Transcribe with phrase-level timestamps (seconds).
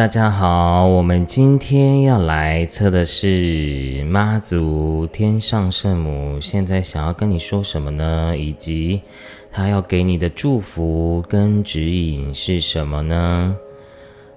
[0.00, 8.34] 大家好，我们今天要来测的是妈祖天上圣母，现在想要跟你说什么呢？
[8.34, 9.02] 以及
[9.52, 13.54] 他要给你的祝福跟指引是什么呢？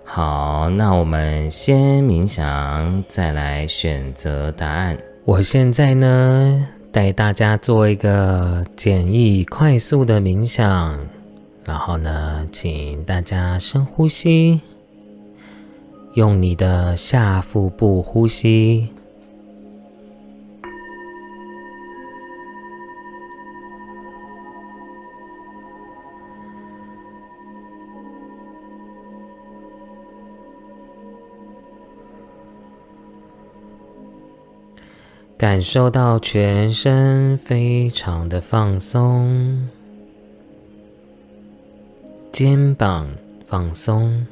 [0.03, 4.97] 好，那我们先冥想，再来选择答案。
[5.23, 10.99] 我现在呢，带大家做一个简易快速的冥想，
[11.63, 14.59] 然后呢，请大家深呼吸。
[16.13, 18.87] 用你的下腹部呼吸，
[35.35, 39.67] 感受到全身非常的放松，
[42.31, 43.09] 肩膀
[43.47, 44.27] 放松。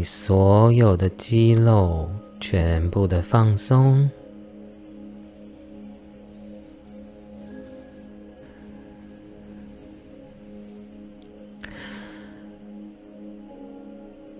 [0.00, 2.08] 你所有的肌肉
[2.40, 4.08] 全部的放松，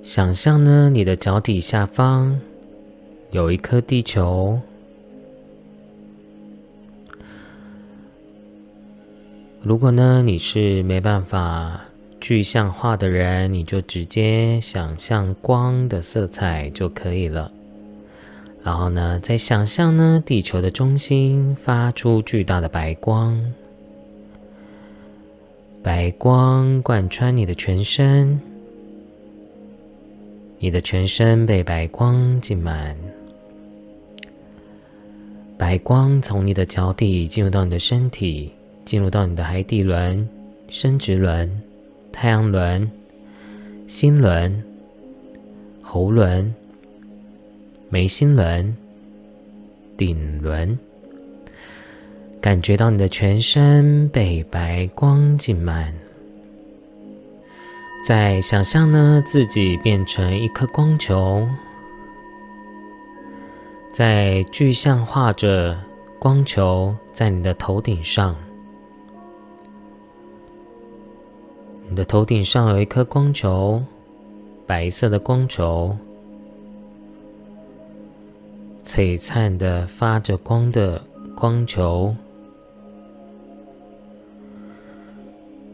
[0.02, 2.40] 想象呢，你的脚底下方
[3.30, 4.58] 有一颗地球。
[9.60, 11.89] 如果呢，你是没办法。
[12.20, 17.50] 具象化的人，你就直接想象光的色彩就可以了。
[18.62, 23.42] 然后呢，再想象呢，地球的中心发出巨大的白光，
[25.82, 28.38] 白光贯穿你的全身，
[30.58, 32.94] 你的全身被白光浸满，
[35.56, 38.52] 白光从你的脚底进入到你的身体，
[38.84, 40.28] 进入到你的海底轮、
[40.68, 41.50] 生殖轮。
[42.12, 42.90] 太阳轮、
[43.86, 44.62] 心轮、
[45.82, 46.54] 喉轮、
[47.88, 48.76] 眉心轮、
[49.96, 50.78] 顶轮，
[52.40, 55.94] 感觉到你的全身被白光浸满。
[58.06, 61.46] 再想象呢，自己变成一颗光球，
[63.92, 65.78] 在具象化着
[66.18, 68.34] 光球在你的头顶上。
[71.90, 73.82] 你的头顶上有一颗光球，
[74.64, 75.96] 白色的光球，
[78.84, 81.02] 璀璨的发着光的
[81.34, 82.14] 光球，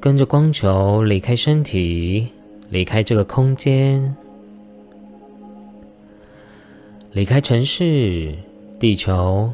[0.01, 2.29] 跟着光球离开身体，
[2.71, 4.17] 离开这个空间，
[7.13, 8.35] 离开城市、
[8.79, 9.53] 地球，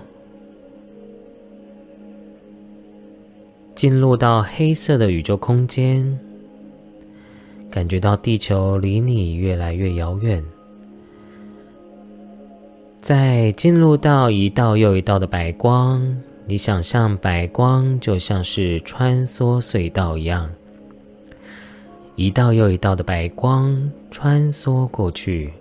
[3.74, 6.16] 进入到黑色的宇宙空间。
[7.72, 10.44] 感觉到地球离你越来越遥远，
[13.00, 20.50] 在进入到一道又一道的白光，你想象白光就像是穿梭隧道一样，
[22.14, 25.54] 一道又一道的白光穿梭过去，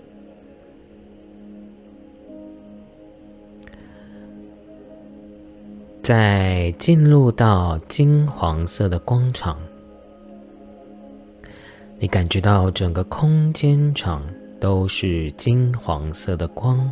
[6.03, 9.55] 在进入到金黄色的光场。
[12.01, 14.25] 你感觉到整个空间场
[14.59, 16.91] 都是金黄色的光。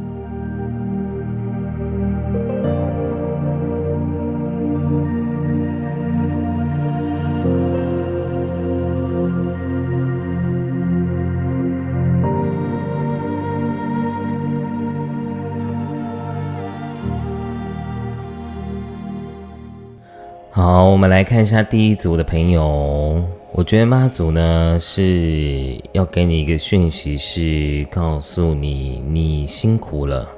[20.63, 23.19] 好，我们来看一下第一组的朋友。
[23.51, 30.29] 我觉得妈祖呢是要给你一个讯息，是告诉你你辛苦了。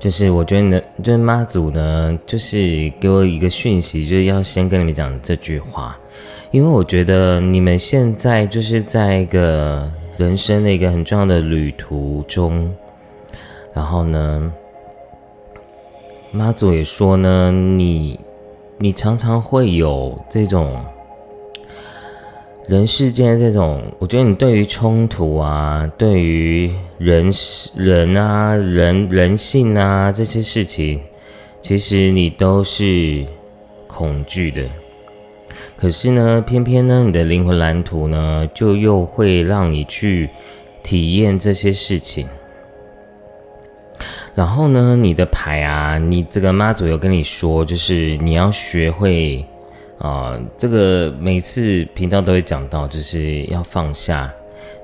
[0.00, 5.96] 就是我觉得呢，就是妈祖呢，就是给我一个讯息，就是要先跟你们讲这句话，
[6.50, 12.68] 因为我觉得你们现在就是在一个人生的一个很重要的旅途中，
[13.72, 14.52] 然后呢，
[16.32, 18.18] 妈祖也说呢，你
[18.82, 20.82] 你常常会有这种。
[22.66, 27.30] 人世间这种，我觉得你对于冲突啊，对于人
[27.76, 31.00] 人啊、人人性啊这些事情，
[31.60, 33.26] 其实你都是
[33.88, 34.62] 恐惧的。
[35.76, 40.30] 可是呢，偏偏呢，你的灵魂蓝图呢，就又会让你去
[40.82, 42.26] 体验这些事情。
[44.34, 49.44] 然后呢，你的牌啊，你这个妈祖有跟你说，就是你要学会。
[49.98, 54.32] 啊，这个每次频道都会讲到，就是要放下，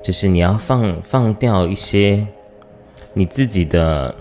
[0.03, 2.23] 就是你要放放掉一些
[3.13, 4.13] 你自己的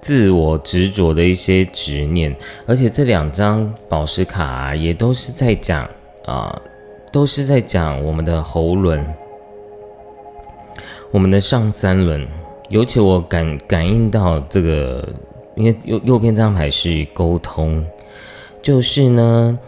[0.00, 2.32] 自我执着的一些执念，
[2.68, 5.90] 而且这两张宝石卡也都是在讲
[6.24, 6.56] 啊，
[7.10, 9.04] 都是在讲我们的喉轮，
[11.10, 12.24] 我们的上三轮，
[12.72, 15.08] 尤其我感感应到这个，
[15.54, 17.84] 因为右右边这张牌是沟通，
[18.60, 19.58] 就是呢。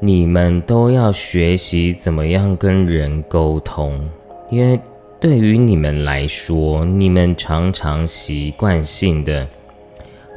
[0.00, 4.08] 你们都要学习怎么样跟人沟通，
[4.48, 4.78] 因为
[5.18, 9.44] 对于你们来说，你们常常习惯性的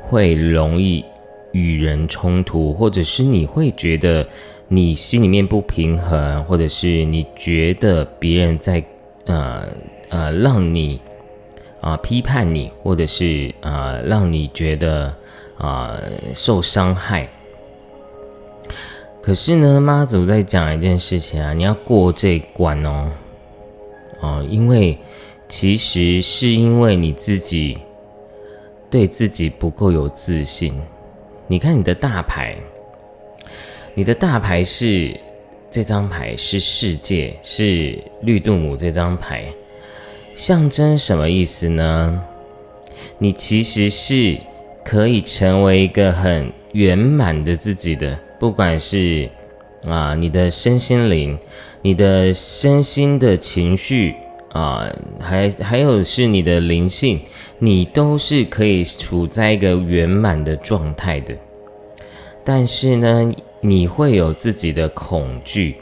[0.09, 1.05] 会容易
[1.51, 4.27] 与人冲突，或者是你会觉得
[4.67, 8.83] 你心里面不平衡，或者是你觉得别人在
[9.27, 9.67] 呃
[10.09, 10.99] 呃让你
[11.81, 15.13] 啊批判你，或者是啊让你觉得
[15.57, 15.99] 啊
[16.33, 17.27] 受伤害。
[19.21, 23.11] 可是呢，妈祖在讲一件事情啊，你要过这关哦，
[24.21, 24.97] 哦，因为
[25.47, 27.77] 其实是因为你自己
[28.89, 30.73] 对自己不够有自信。
[31.45, 32.55] 你看你的大牌，
[33.93, 35.15] 你的大牌是
[35.69, 39.45] 这张牌是世界，是绿度母这张牌，
[40.35, 42.23] 象征什么意思呢？
[43.17, 44.37] 你其实是
[44.83, 48.17] 可以成为一个很圆满的自己的。
[48.39, 49.29] 不管是
[49.87, 51.37] 啊，你的身心灵，
[51.81, 54.15] 你的身心的情绪
[54.51, 57.19] 啊，还还有是你的灵性，
[57.59, 61.35] 你都是可以处在一个圆满的状态的。
[62.43, 65.75] 但是呢，你会有自己的恐惧，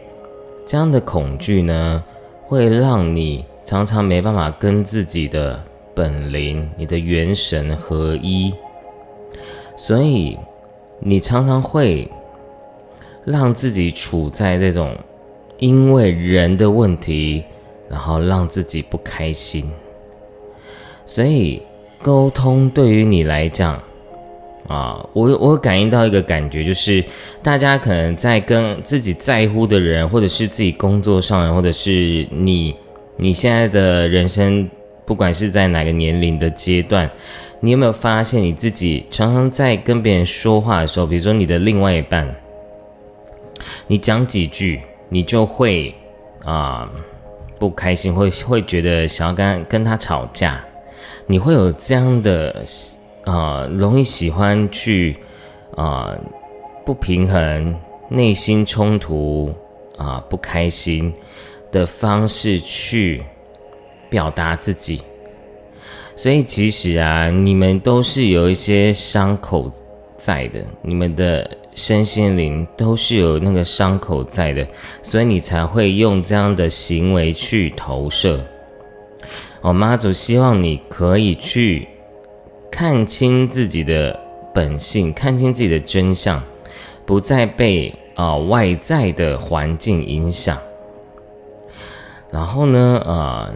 [0.68, 2.04] 这样的恐惧呢，
[2.46, 8.52] 会让你常常没办法跟自己的本灵、你的元神合一，
[9.78, 10.36] 所以
[11.00, 12.10] 你常常会。
[13.26, 14.98] 让自己处在这种
[15.60, 17.44] 因为人的问题，
[17.88, 19.70] 然后让自己不开心。
[21.06, 21.62] 所以
[22.02, 23.80] 沟通对于你来讲，
[24.68, 27.04] 啊，我我感应到一个感觉，就是
[27.44, 32.74] 大家可能在跟自己在乎的人，或者是自己工作上，或者是你
[33.22, 34.70] 你现在的人生，
[35.06, 37.10] 不管是在哪个年龄的阶段，
[37.60, 42.34] 你有没有发现你自己常常在跟别人说话的时候，比如说你的另外一半。
[43.88, 45.94] 你讲几句，你就会
[46.46, 46.90] 啊
[47.60, 50.64] 不开心，会会觉得想要跟跟他吵架，
[51.28, 52.64] 你会有这样的
[53.26, 55.18] 啊容易喜欢去
[55.76, 56.18] 啊
[56.86, 57.76] 不平衡、
[58.08, 59.54] 内心冲突
[59.98, 61.14] 啊不开心
[61.72, 63.24] 的方式去
[64.10, 65.02] 表达自己，
[66.16, 69.72] 所以其实啊，你们都是有一些伤口
[70.18, 71.50] 在的，你们的。
[71.76, 74.68] 身心灵都是有那个伤口在的，
[75.02, 78.44] 所以你才会用这样的行为去投射。
[79.62, 81.88] 哦，妈祖希望你可以去
[82.70, 84.20] 看清自己的
[84.54, 86.42] 本性，看清自己的真相，
[87.06, 90.58] 不再被啊外在的环境影响。
[92.32, 93.50] 然后呢，呃，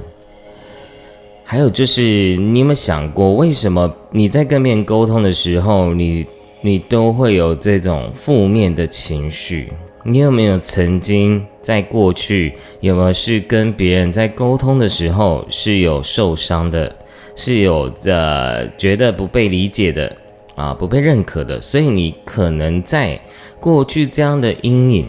[1.43, 6.25] 还有就是，你有没有想过，为什么你在跟别人沟通的时候，你？
[6.65, 9.67] 你都会有这种负面的情绪，
[10.05, 16.95] 你有没有曾经在过去有没有是跟别人在沟通的时候是有受伤的，
[17.35, 20.15] 是有呃觉得不被理解的？
[20.55, 23.19] 啊，不被认可的，所以你可能在
[23.59, 25.07] 过去这样的阴影，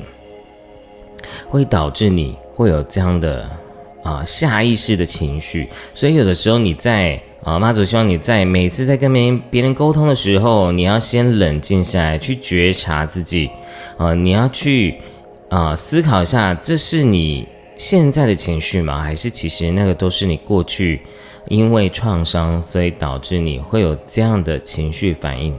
[1.49, 3.51] 会导致你会有这样的
[4.03, 7.21] 啊下意识的情绪，所以有的时候你在。
[7.45, 13.51] 啊，妈祖希望你在每次在跟别人别人沟通的时候，你要先冷静下来，去觉察自己。
[13.99, 14.95] 啊，你要去
[15.51, 17.47] 啊思考一下，这是你
[17.77, 19.03] 现在的情绪吗？
[19.03, 21.03] 还是其实那个都是你过去
[21.49, 25.55] 因为创伤，所以导致你会有这样的情绪反应。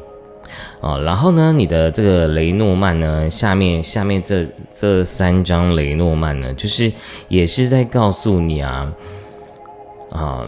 [0.80, 6.92] 哦，然后呢，你的这个雷诺曼呢，下面下面这这三张雷诺曼呢，就是
[7.28, 8.94] 也是在告诉你啊，
[10.12, 10.46] 啊，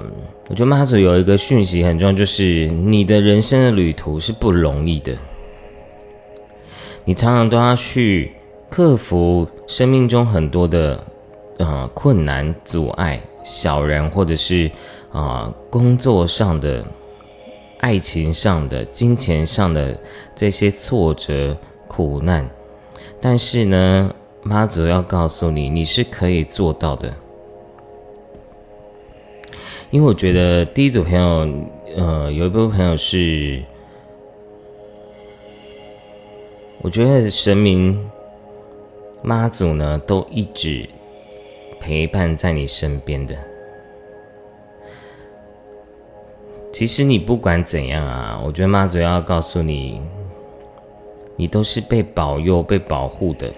[0.48, 5.14] 我觉得妈祖有一个讯息很重要，就是你的人生的旅途是不容易的，
[7.06, 8.32] 你常常都要去
[8.70, 11.04] 克服生命中很多的
[11.58, 14.70] 呃困难阻碍，小人或者是
[15.12, 16.86] 啊工作上的。
[17.88, 19.98] 爱情上的、金钱上的
[20.36, 21.56] 这些挫折、
[21.88, 22.46] 苦难，
[23.22, 24.14] 但是呢，
[24.44, 27.14] 妈祖要告诉你，你是可以做到的。
[29.90, 31.48] 因为我觉得第一组朋友，
[31.96, 33.64] 呃，有一部分朋友是，
[36.82, 37.98] 我觉得神明
[39.24, 40.90] 妈祖呢，都一直
[41.80, 43.34] 陪伴在你身边的。
[46.74, 50.00] 其实你不管怎样啊，我觉得妈祖要告诉你，
[51.36, 53.52] 你都是被保佑、被保护的。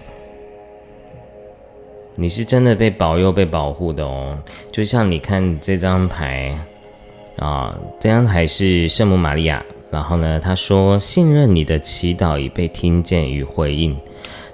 [2.14, 4.38] 你是真的被保佑、被保护的哦。
[4.72, 6.58] 就像你看这张牌
[7.38, 9.64] 啊，这张牌是圣母玛利亚。
[9.90, 13.96] 然后呢，他说信任你的祈祷已被听见与回应。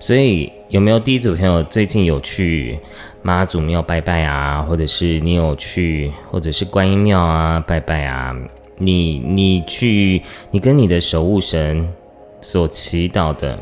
[0.06, 2.78] 所以有没有第一组朋友最近有去
[3.22, 4.62] 妈祖庙拜拜啊？
[4.62, 8.32] 或者是你有去，或者是观音庙啊拜拜啊？
[8.78, 10.22] 你你去，
[10.52, 11.92] 你跟你的守护神
[12.40, 13.58] 所祈祷的，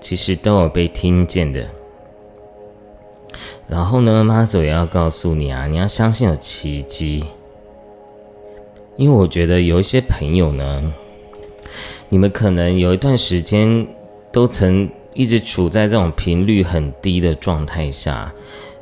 [0.00, 1.68] 其实都有被听见的。
[3.66, 7.24] 然后呢，妈祖也要告诉你啊，你要相信有奇迹。
[8.94, 10.94] 因为我觉得有一些朋友呢，
[12.08, 13.84] 你们可能有一段时间
[14.30, 18.32] 都曾一直处在这种频率很低的状态下。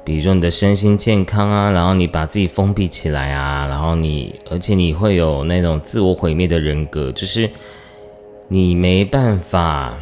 [0.02, 7.48] 比如说你的身心健康啊，然后你把自己封闭起来啊，然后你，而且你会有那种自我毁灭的人格，就是
[8.48, 9.94] 你没办法，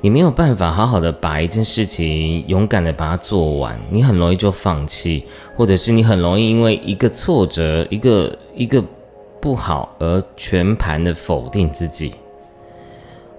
[0.00, 8.82] 你没有办法好好的把一件事情勇敢的把它做完，你很容易就放弃，或者是你很容易因为一个挫折、一个一个
[9.40, 12.14] 不好而全盘的否定自己。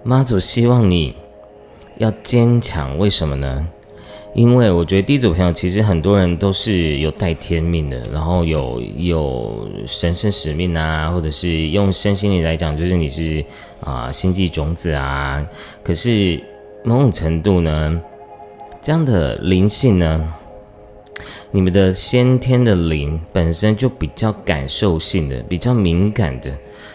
[0.10, 1.13] 妈祖希望你
[2.00, 3.67] 要坚强，为什么呢？
[4.34, 13.45] 因为我觉得第一组朋友其实很多人都是有带天命的，然后有有神圣使命啊，或者是用身心灵来讲，就是你是
[13.82, 15.45] 啊星际种子啊。
[15.84, 16.41] 可是
[16.84, 18.02] 某种程度呢，
[18.82, 20.34] 这样的灵性呢，
[21.52, 26.50] 你们的先天的灵本身就比较感受性的，比较敏感的。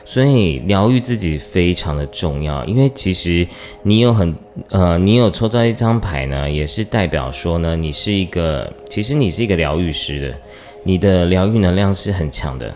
[0.06, 3.46] 所以疗愈自己非常的重要，因为其实
[3.82, 4.34] 你有很
[4.68, 10.36] 呃，你有抽到一张牌呢，也是代表说呢，你是一个，其实你是一个疗愈师的，
[10.82, 12.72] 你的疗愈能量是很强的。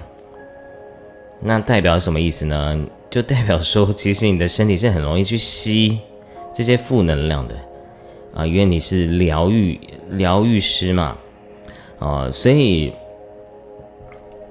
[1.41, 2.81] 那代表什么意思呢？
[3.11, 5.99] 就代表说，其实你的身体是很容易去吸
[6.55, 7.55] 这些负能量的
[8.35, 9.79] 啊，因为你是疗愈
[10.13, 11.17] 疗愈师嘛，
[11.99, 12.91] 啊，所以。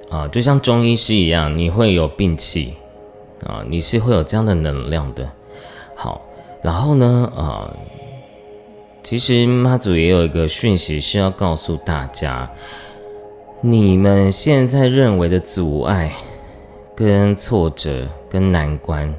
[0.10, 2.74] 啊，就像中医师一样，你会有病气，
[3.46, 5.30] 啊，你是会有这样的能量的。
[5.96, 6.22] 好，
[6.62, 7.74] 然后呢，啊，
[9.04, 12.50] 其实妈祖也有一个讯息是要告诉大家，
[13.62, 16.14] 你们现在认为的阻碍、
[16.96, 19.14] 跟挫折、跟难关，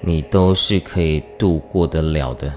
[0.00, 2.52] 你都是可以度过得了的。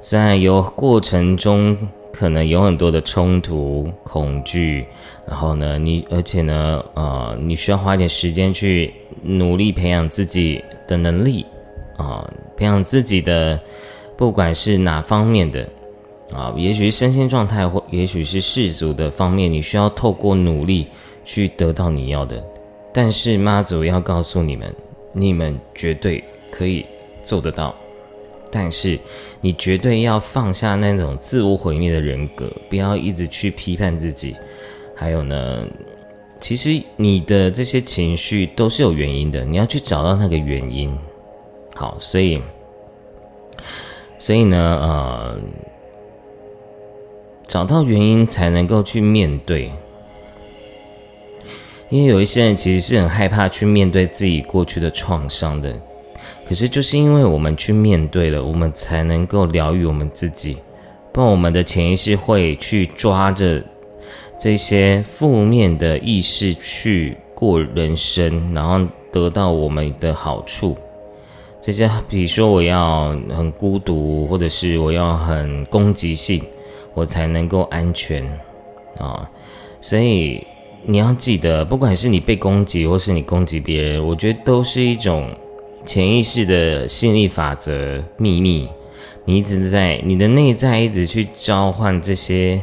[0.00, 1.76] 虽然有过程中。
[2.18, 4.86] 可能有很多的冲突、恐惧，
[5.28, 11.44] 然后呢，你而且呢，呃，你需要花一点时间去努力培养自己的能力，
[11.96, 12.24] 啊，
[12.56, 13.60] 培养自己的，
[14.16, 15.68] 不管是哪方面的，
[16.32, 20.86] 啊，也许是身心状态，或也许是世俗的方面，你需要透过努力
[21.24, 22.42] 去得到你要的。
[22.92, 24.72] 但是妈祖要告诉你们，
[25.12, 26.86] 你们绝对可以
[27.24, 27.74] 做得到。
[28.48, 28.96] 但是，
[29.40, 34.36] 你绝对要放下那种自我毁灭的人格，不要一直去批判自己。
[34.96, 35.64] 还有呢，
[36.40, 40.98] 其实你的这些情绪都是有原因的，你要去找到那个原因。
[41.74, 42.40] 好，所以，
[44.18, 45.38] 所以呢，呃，
[47.46, 49.70] 找到原因才能够去面对。
[51.90, 55.72] 因为有一些人其实是很害怕去面对自己过去的创伤的。
[56.48, 60.56] 可是，就是因为我们去面对了，我们才能够疗愈我们自己。
[61.12, 63.62] 不然，我们的潜意识会去抓着
[64.38, 70.76] 这些负面的意识去过人生，然后得到我们的好处。
[71.60, 76.40] 这些，比如说，我要很孤独，或者是我要很攻击性，
[76.94, 78.22] 我才能够安全
[78.98, 79.28] 啊。
[79.80, 80.46] 所以
[80.84, 85.28] 你要记得，不管是你被攻击，或是你攻击别人，我觉得都是一种
[85.84, 88.68] 潜意识的吸引力法则秘密。
[89.24, 92.62] 你一直在你的内在一直去召唤这些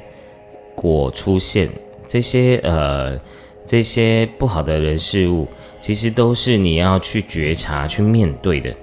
[0.76, 1.70] 果出现，
[2.08, 3.20] 这些呃
[3.66, 5.48] 这些不好的人事物，
[5.80, 8.74] 其实都是你要去觉察、去面对的。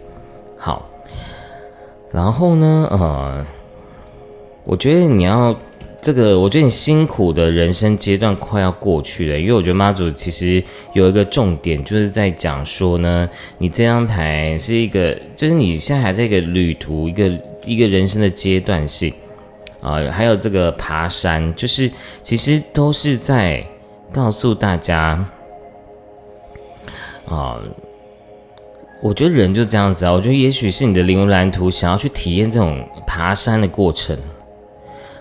[0.57, 0.88] 好，
[2.12, 3.46] 然后呢，呃，
[4.64, 5.57] 我觉得你要。
[6.03, 17.31] 这个我觉得你辛苦的人生阶段快要过去了，因为我觉得妈祖其实有一个重点，就是在讲说呢，你这张牌是一个，就是你现在还在一个旅途，一个
[17.66, 19.12] 一个人生的阶段性
[19.80, 21.90] 啊，还有这个爬山，就是
[22.22, 23.64] 其实都是在
[24.12, 25.24] 告诉大家
[27.26, 27.58] 啊，
[29.02, 34.16] 我觉得人就这样子啊，我觉得也许是你的灵魂蓝图想要去体验这种爬山的过程。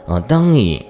[0.05, 0.85] 啊，当你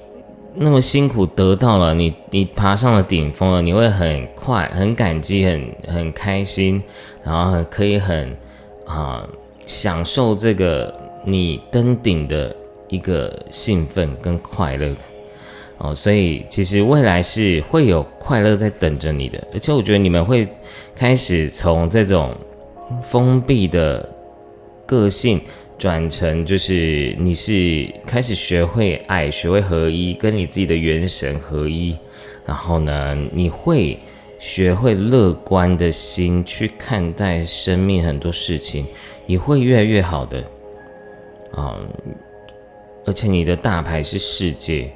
[0.55, 6.81] 那么辛苦得到了你，你爬上了顶峰了，你会很快、很感激、很很开心，
[7.23, 8.35] 然后可以很
[8.85, 9.27] 啊
[9.65, 10.93] 享受这个
[11.25, 12.55] 你登顶的
[12.89, 14.93] 一个兴奋跟快乐
[15.77, 15.95] 哦。
[15.95, 20.47] 所以其实未来是会有快乐在等着你的，而且我觉得你们会
[20.95, 22.35] 开始从这种
[23.03, 24.07] 封闭的
[24.85, 25.39] 个性。
[25.77, 31.95] 转成就是你是开始学会爱，学会合一，跟你自己的元神合一，
[32.45, 33.97] 然后呢，你会
[34.39, 38.85] 学会乐观的心去看待生命很多事情，
[39.25, 40.43] 你会越来越好的
[41.53, 41.79] 啊！
[43.09, 44.91] 而且你的大牌是世界，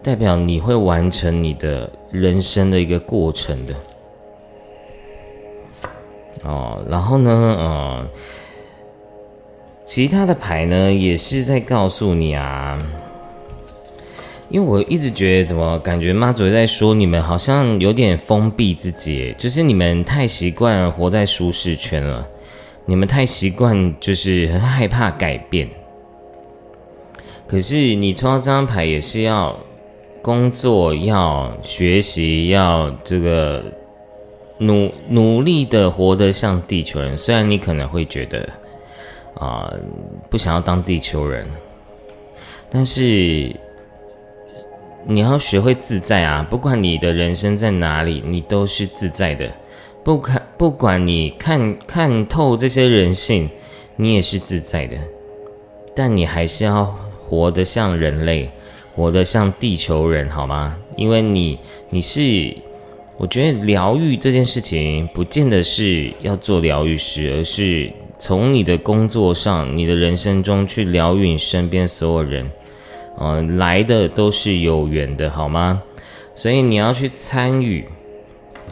[0.00, 3.74] 代表你会完成你的人生的一个过程的
[6.44, 6.86] 哦。
[6.88, 8.06] 然后呢，呃。
[9.84, 12.76] 其他的牌呢，也是在告诉你啊，
[14.48, 22.26] 因为我一直觉得，怎么感觉妈祖在说你们好像有点封闭自己，就是你们太习惯活在舒适圈了，
[22.84, 25.68] 你们太习惯就是很害怕改变。
[27.46, 29.56] 可是你抽到这张牌也是要
[30.22, 33.62] 工作、要学习、要这个
[34.58, 38.48] 努努力的活得像地球人，虽然你可能会觉得。
[39.38, 39.70] 啊，
[40.30, 41.46] 不想要当地球人，
[42.70, 43.54] 但是
[45.04, 46.46] 你要学会自在啊！
[46.48, 49.46] 不管你的人生在哪里，你都是自在的。
[50.02, 53.46] 不看，不管你看看透这些人性，
[53.96, 54.96] 你也是自在的。
[55.94, 58.50] 但你还是要活得像人类，
[58.94, 60.76] 活得像地球人，好吗？
[60.96, 61.58] 因为你，
[61.90, 62.56] 你是，
[63.18, 67.92] 我觉得疗愈这件事情，不见得是要做疗愈师，而是。
[68.18, 72.50] 从你的工作上，你的人生中去疗愈你身边所有人，
[73.18, 75.82] 呃，来的都是有缘的，好吗？
[76.34, 77.84] 所以你要去参与。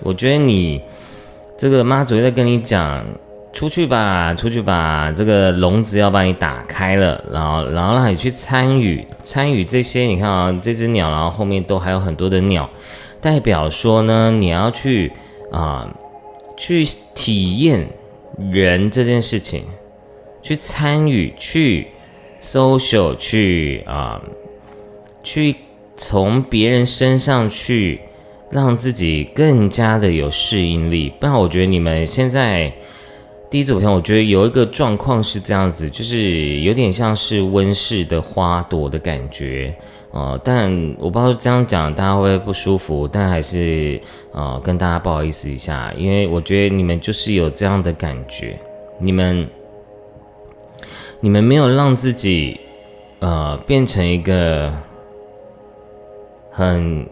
[0.03, 0.81] 我觉得你
[1.59, 3.05] 这个妈祖在跟你讲，
[3.55, 10.03] 出去吧，出去吧，这个笼子要把你打开了，然后，然后让你去参与，参与这些。
[10.03, 12.69] 你看啊，这只鸟，然后后面都还有很多的鸟，
[13.21, 15.12] 代表说呢，你要去
[15.51, 15.88] 啊，
[16.57, 17.88] 去体验。
[18.51, 19.62] 人这件事情，
[20.43, 21.87] 去参与，去
[22.43, 24.21] social，去啊，
[25.23, 25.55] 去
[25.97, 28.01] 从别人身上去
[28.51, 31.12] 让自己更加的有适应力。
[31.21, 32.73] 不然，我觉得你们现在
[33.55, 39.73] 第一组朋友，我觉得有一个状况是这样子，就是有点像是温室的花朵的感觉。
[40.11, 44.01] 哦，但我不知道这样讲大家会不会不舒服，但还是
[44.33, 48.59] 呃跟大家不好意思一下，因为我觉得你们就是有这样的感觉，
[48.99, 49.49] 你们
[51.21, 52.59] 你们没有让自己
[53.21, 54.75] 呃变成一个
[56.51, 57.07] 很。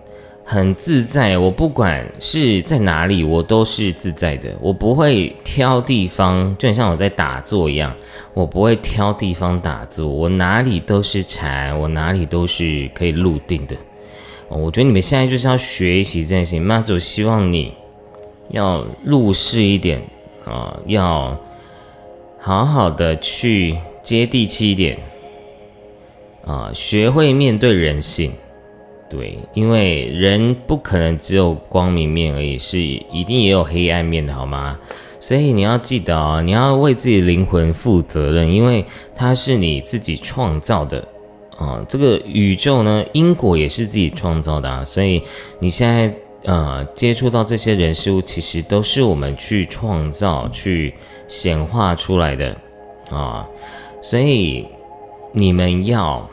[0.53, 4.55] 很自在，我不管是在哪里，我都是自在的。
[4.61, 7.91] 我不会挑地方，就很像我在打坐一样，
[8.35, 13.75] 我不会挑地方打坐，我哪里都是禅，我哪里都是可以入定的。
[14.51, 17.73] 我觉得你们现在就是要学习这件事情，妈祖希望你
[18.51, 20.03] 要入世一点
[20.45, 21.35] 啊，要
[22.39, 24.99] 好好的去接地气一点
[26.45, 28.31] 啊，学会面对人性。
[29.13, 34.79] 对，因为人不可能只有光明面而已，是一定也有黑暗面的，好吗？
[35.21, 38.83] 所以你要记得哦，你要为自己灵魂负责任，因为
[39.15, 41.07] 它是你自己创造的
[41.59, 41.85] 啊。
[41.87, 44.83] 这个宇宙呢，因果也是自己创造的啊。
[44.83, 45.23] 所以
[45.59, 50.95] 你现在呃接触到这些人事物，其实都是我们去创造、去
[51.29, 52.57] 显化出来的
[53.11, 53.47] 啊。
[54.01, 54.67] 所以
[55.33, 56.27] 你们要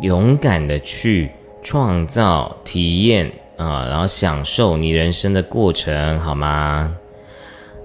[0.00, 1.30] 勇敢的去。
[1.62, 6.94] 创造、体验啊，然后享受你人生的过程，好吗？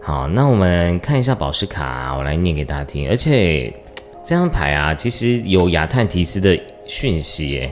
[0.02, 3.08] 好，那我们看一下宝石卡，我来念给大家听。
[3.10, 3.72] 而且
[4.26, 7.72] 这张牌啊，其实有亚特提斯的讯息耶，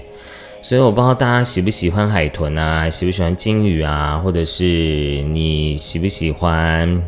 [0.62, 4.64] 所以我不知道大家喜不喜欢海豚啊，喜不喜欢鲸鱼啊，或者是
[5.24, 7.02] 你喜不喜欢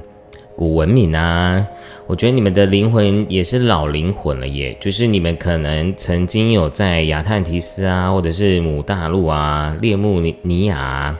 [0.55, 1.67] 古文明啊？
[2.07, 11.13] 我觉得你们的灵魂也是老灵魂了耶，就是你们可能曾经有在亚特提斯啊，或者是母大陆啊、列穆尼亚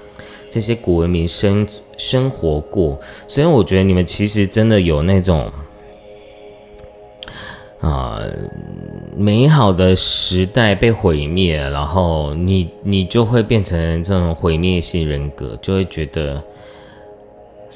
[0.50, 2.98] 这些古文明生生活过，
[3.28, 5.52] 所以我觉得你们其实真的有那种
[7.82, 8.22] 啊
[9.18, 16.42] 美好的时代被毁灭，然后你你就会变成这种毁灭性人格，就会觉得。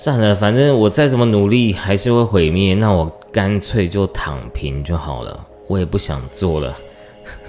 [0.03, 6.75] 算了，反正我再怎么努力还是会毁灭，那我干脆就躺平就好了，我也不想做了。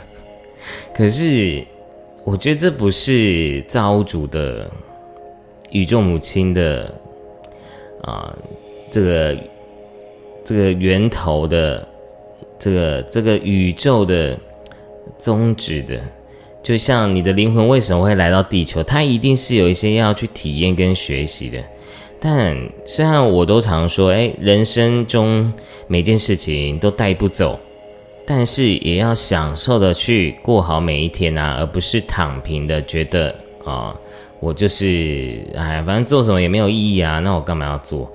[0.95, 1.65] 可是，
[2.25, 4.71] 我觉得这不是造物主的
[5.71, 6.95] 宇宙母亲的
[8.03, 8.37] 啊，
[8.91, 9.37] 这个
[10.45, 11.89] 这个源头的
[12.59, 14.39] 这个这个宇宙的
[15.19, 15.99] 宗旨的，
[16.63, 21.59] 就像你的灵魂为什么会来到地球，它一定是有一些要去体验跟学习的。
[22.25, 22.57] 但
[22.87, 25.53] 虽然我都常说，哎，人生中
[25.89, 27.59] 每件事情都带不走，
[28.25, 33.93] 但是也要享受的去过好每一天啊，而不是躺平的觉得啊，
[34.39, 38.09] 我就是哎，反正做什么也没有意义啊，那我干嘛要做？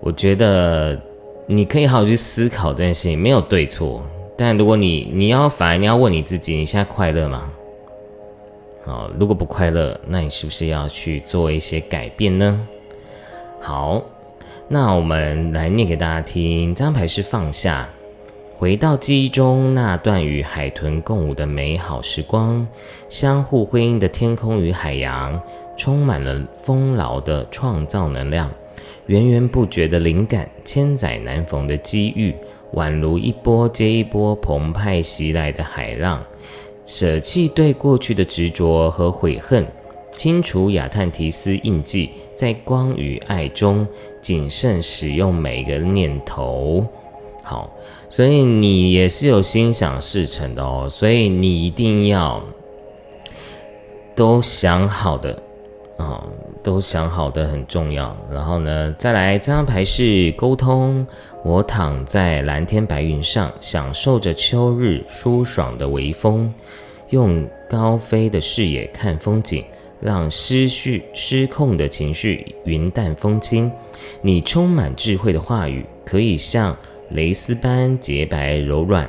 [0.00, 1.00] 我觉得
[1.46, 4.02] 你可以好好去思考这件事情，没有对错。
[4.36, 7.48] 但如果你你要反而你要问你自己，你现在快乐吗？
[8.86, 12.66] 哦，如果不快乐，那你是不是要去做一些改变呢？
[13.60, 14.00] 好，
[14.68, 16.72] 那我们来念给大家听。
[16.72, 17.88] 这张牌是放下，
[18.56, 22.64] 回到记忆中那段与海豚共舞的美好时光，
[23.08, 25.40] 相互辉映的天空与海洋，
[25.76, 28.48] 充满了丰饶的创造能量，
[29.06, 32.32] 源源不绝的灵感，千载难逢的机遇，
[32.74, 36.22] 宛如一波接一波澎湃袭来的海浪。
[36.86, 39.66] 舍弃对过去的执着和悔恨，
[40.12, 43.86] 清除亚特提斯印记，在光与爱中
[44.22, 46.86] 谨慎使用每一个念头。
[47.42, 47.68] 好，
[48.08, 52.40] 所以你也是有心想事成的哦，所以你一定要
[54.14, 55.36] 都想好的
[55.96, 56.24] 啊，
[56.62, 58.16] 都想好的很重要。
[58.30, 61.04] 然后呢，再来这张牌是沟通。
[61.46, 66.52] 我躺在蓝天白云上，享受着秋日舒爽的微风，
[67.10, 69.62] 用高飞的视野看风景，
[70.00, 73.70] 让失序失控的情绪云淡风轻。
[74.20, 76.76] 你充满智慧的话语，可以像
[77.10, 79.08] 蕾丝般洁白柔软。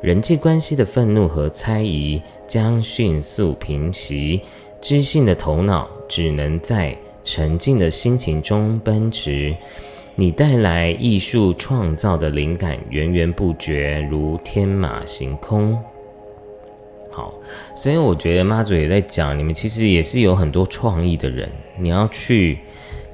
[0.00, 2.18] 人际关系的愤怒和猜疑
[2.48, 4.40] 将迅速平息，
[4.80, 9.54] 知性的头脑只能在沉静的心情中奔驰。
[10.16, 15.76] 你带来艺术创造的灵感源源不绝，如天马行空。
[17.10, 17.34] 好，
[17.74, 22.60] 所以我觉得妈祖也在讲，你们其实也是有很多创意的人，你要去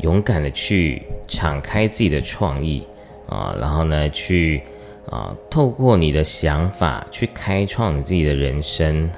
[0.00, 2.86] 勇敢的去敞开自己的创意
[3.26, 4.62] 啊，然后呢，去
[5.08, 9.08] 啊，透过你的想法去开创你自己的人生。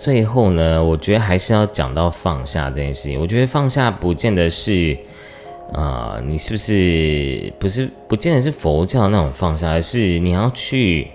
[0.00, 3.20] 最后呢，我觉得还是要讲到放下这件事情。
[3.20, 4.96] 我觉得放下不见得是，
[5.74, 11.06] 啊，你是不是不是不见得是佛教那种放下，而是你要去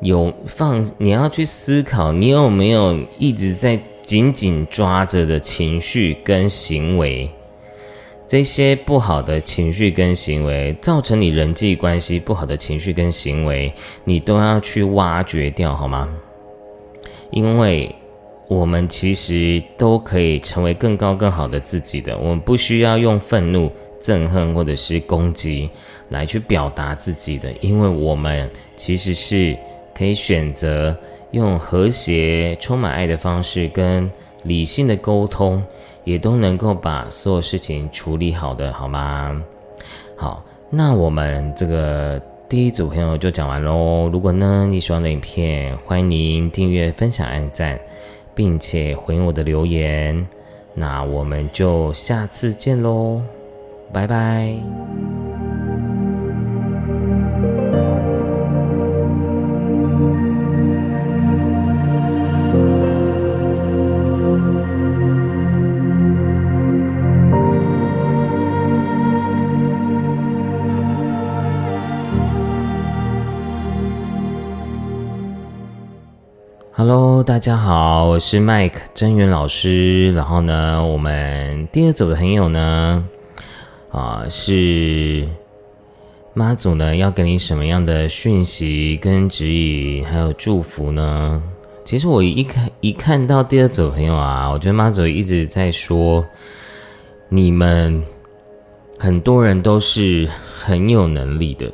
[0.00, 7.30] 有放，你要去思考，你有没有一直在紧紧抓着的情绪跟行为，
[8.26, 13.72] 这些不好的情绪跟行为，造成你人际关系不好的情绪跟行为，
[14.02, 16.08] 你都要去挖掘掉，好吗？
[17.30, 17.94] 因为
[18.48, 25.68] 我们其实都可以成为更高更好的自己的，我们不需要用愤怒、憎恨或者是攻击
[26.10, 29.56] 来去表达自己的，因为我们其实是
[29.94, 30.96] 可以选择
[31.32, 34.08] 用和谐、充满爱的方式跟
[34.44, 35.62] 理性的沟通，
[36.04, 39.42] 也都能够把所有事情处理好的，好吗？
[40.16, 42.22] 好，那我们这个。
[42.48, 44.08] 第一组朋友就讲完喽。
[44.12, 47.78] 如果呢你喜欢的影片，欢迎您订阅、分享、按赞，
[48.36, 50.24] 并且回应我的留言。
[50.72, 53.20] 那我们就下次见喽，
[53.92, 55.25] 拜拜。
[76.78, 80.12] Hello，大家好，我是 Mike 真源老师。
[80.12, 83.02] 然后呢，我们第二组的朋友呢，
[83.90, 85.26] 啊，是
[86.34, 91.42] 妈祖呢要给你什么样的讯息跟指引，还有祝福呢？
[91.82, 96.22] 其实我一看一看到第二组朋友啊，我觉得妈祖一直在说，
[97.30, 98.04] 你们
[98.98, 101.72] 很多人都是很有能力的，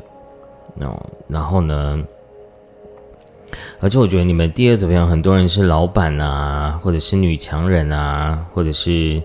[0.78, 2.00] 哦，然后呢？
[3.80, 9.22] 而且我觉得你们第二组朋友很多人是老板啊，或者是女强人啊，或者是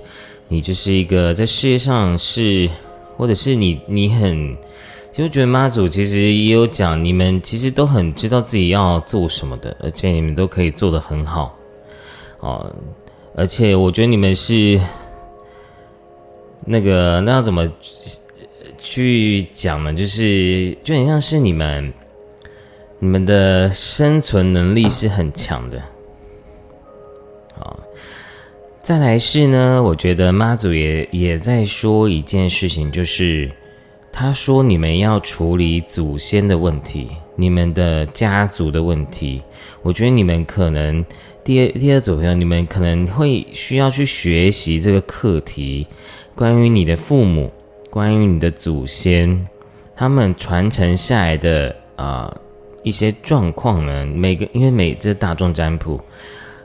[0.47, 2.69] 你就是一个在事业上是，
[3.15, 4.55] 或者是你你很，
[5.11, 11.55] 其实我觉得妈祖其实也有讲，你们其实都很知道自己要做什么的，而且你们都可以做得很好
[12.39, 12.73] 哦。
[13.35, 14.79] 而且我觉得你们是
[16.65, 17.69] 那个那要怎么
[18.79, 19.93] 去讲呢？
[19.93, 21.93] 就是就很像是你们。
[22.99, 25.79] 你们的生存能力是很强的，
[27.55, 27.79] 好，
[28.81, 33.51] 再来是呢，我觉得妈祖也也在说一件事情，就是
[34.11, 39.43] 他说你们要处理祖先的问题，你们的家族的问题。
[39.83, 41.05] 我觉得你们可能
[41.43, 45.85] 第二第二组朋友，你们可能会需要去学习这个课题，
[46.33, 47.53] 关于你的父母，
[47.91, 49.47] 关于你的祖先，
[49.95, 52.35] 他们传承下来的啊。
[52.87, 55.99] 一些状况呢，每个因为每这大众占卜，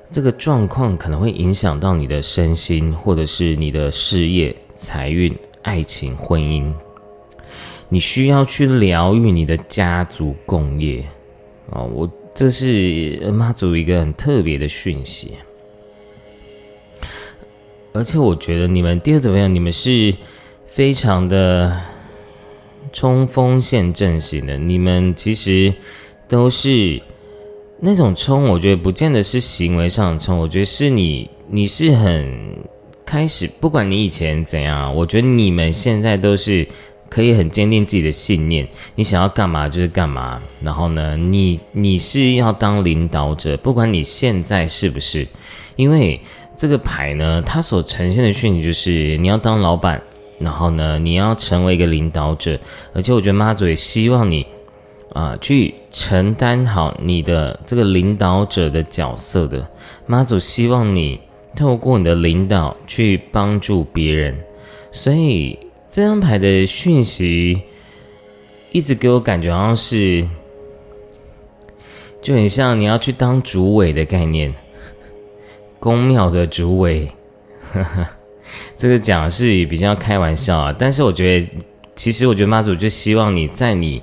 [0.09, 6.73] 这个状况可能会影响到你的身心，或者是你的事业、财运、爱情、婚姻。
[7.89, 11.05] 你需要去疗愈你的家族共业
[11.71, 11.83] 啊！
[11.83, 15.33] 我这是妈祖一个很特别的讯息，
[17.93, 19.53] 而且我觉得你们第二怎么样？
[19.53, 20.15] 你们是
[20.67, 21.81] 非常的
[22.93, 25.75] 冲锋陷阵型的，你们其实。
[26.33, 26.99] 都是
[27.79, 32.57] 那种冲，我觉得不见得是行为上的冲，我觉得是你，你是很
[33.05, 36.66] 开始，不管你以前怎样，我觉得你们现在都是
[37.11, 40.40] 可以很坚定自己的信念，你想要干嘛就是干嘛。
[40.62, 45.27] 然后呢，你你是要当领导者，不管你现在是不是，
[45.77, 46.18] 因为
[46.57, 50.01] 这个牌呢，它所呈现的讯息就是你要当老板，
[50.38, 52.59] 然后呢，你要成为一个领导者，
[52.95, 54.47] 而且我觉得妈祖也希望你。
[55.14, 59.68] 啊，去承担好你的这个领导者的角色的。
[60.07, 61.20] 妈祖，希望你
[61.55, 64.35] 透过你的领导去帮助别人，
[64.90, 65.59] 所以
[65.90, 67.62] 这张牌的讯息
[68.70, 70.26] 一直给我感觉好像是，
[72.22, 74.55] 就很像你要去当主委的概念，
[75.78, 77.12] 宫庙的主委，
[78.78, 81.48] 这个讲是比较开玩笑啊，但是我觉得，
[81.94, 84.02] 其实我觉得妈祖就希望你在你。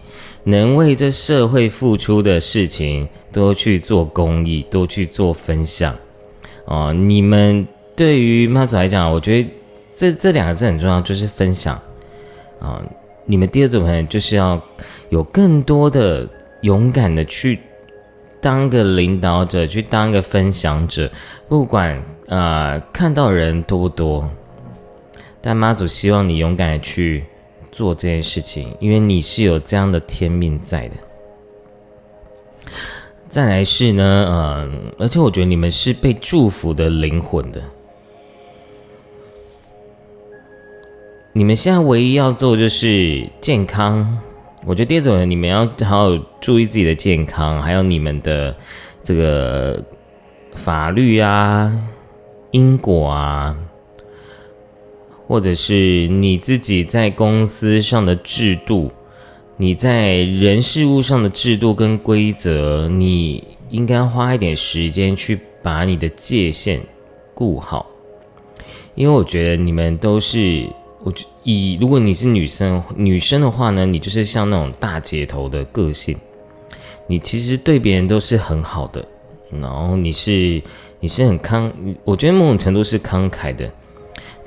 [0.49, 5.95] 能为这社会付出的事情，多去做公益，多去做分享。
[6.65, 9.49] 哦，你们对于妈祖来讲，我觉得
[9.95, 11.79] 这这两个字很重要，就是分享。
[12.59, 12.81] 啊，
[13.25, 14.61] 你们第二种朋友就是要
[15.09, 16.27] 有更多的
[16.61, 17.59] 勇敢的去
[18.41, 21.09] 当个领导者，去当个分享者，
[21.47, 24.29] 不管啊看到人多不多，
[25.41, 27.23] 但妈祖希望你勇敢的去。
[27.79, 30.95] 做这件事情，因为你是有这样的天命在的。
[33.29, 37.63] 再来是呢，嗯，而且我觉得你们是被祝福的灵魂的。
[41.31, 44.19] 你们现在唯一要做就是健康。
[44.65, 48.53] 我觉得第二种人，你们要好好注意自己的健康，还有你们的
[49.01, 49.81] 这个
[50.53, 51.71] 法律啊、
[52.51, 53.57] 因果啊。
[55.29, 58.91] 或者是你自己在公司上的制度，
[59.57, 66.81] 你在人事物上的制度跟规则，你应该花一点时间去把你的界限
[67.35, 67.85] 顾好。
[68.95, 70.67] 因为我觉得你们都是，
[71.03, 71.13] 我
[71.43, 76.17] 以如果你是女生，女生的话呢，你就是像那种大姐头的个性，
[77.05, 79.07] 你其实对别人都是很好的，
[79.51, 80.59] 然后你是
[80.99, 81.71] 你是很慷，
[82.03, 83.71] 我觉得某种程度是慷慨的。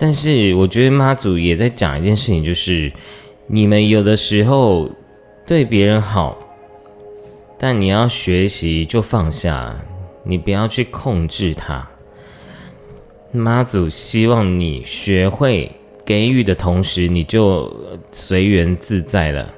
[0.03, 2.91] 但是我觉得妈祖也在讲一件事情，就是
[3.47, 4.91] 你们有的时候
[5.47, 6.37] 对别人好，
[7.57, 9.81] 但你要学习就放下，
[10.25, 11.89] 你不要去控制他。
[13.31, 15.71] 妈祖希望你学会
[16.05, 17.73] 给予的同时，你就
[18.11, 19.55] 随缘自在了，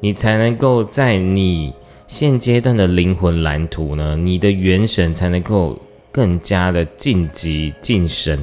[0.00, 1.72] 你才能够在你
[2.06, 5.80] 现阶段的灵魂蓝图呢，你的元神才能够
[6.12, 8.38] 更加的晋级晋升。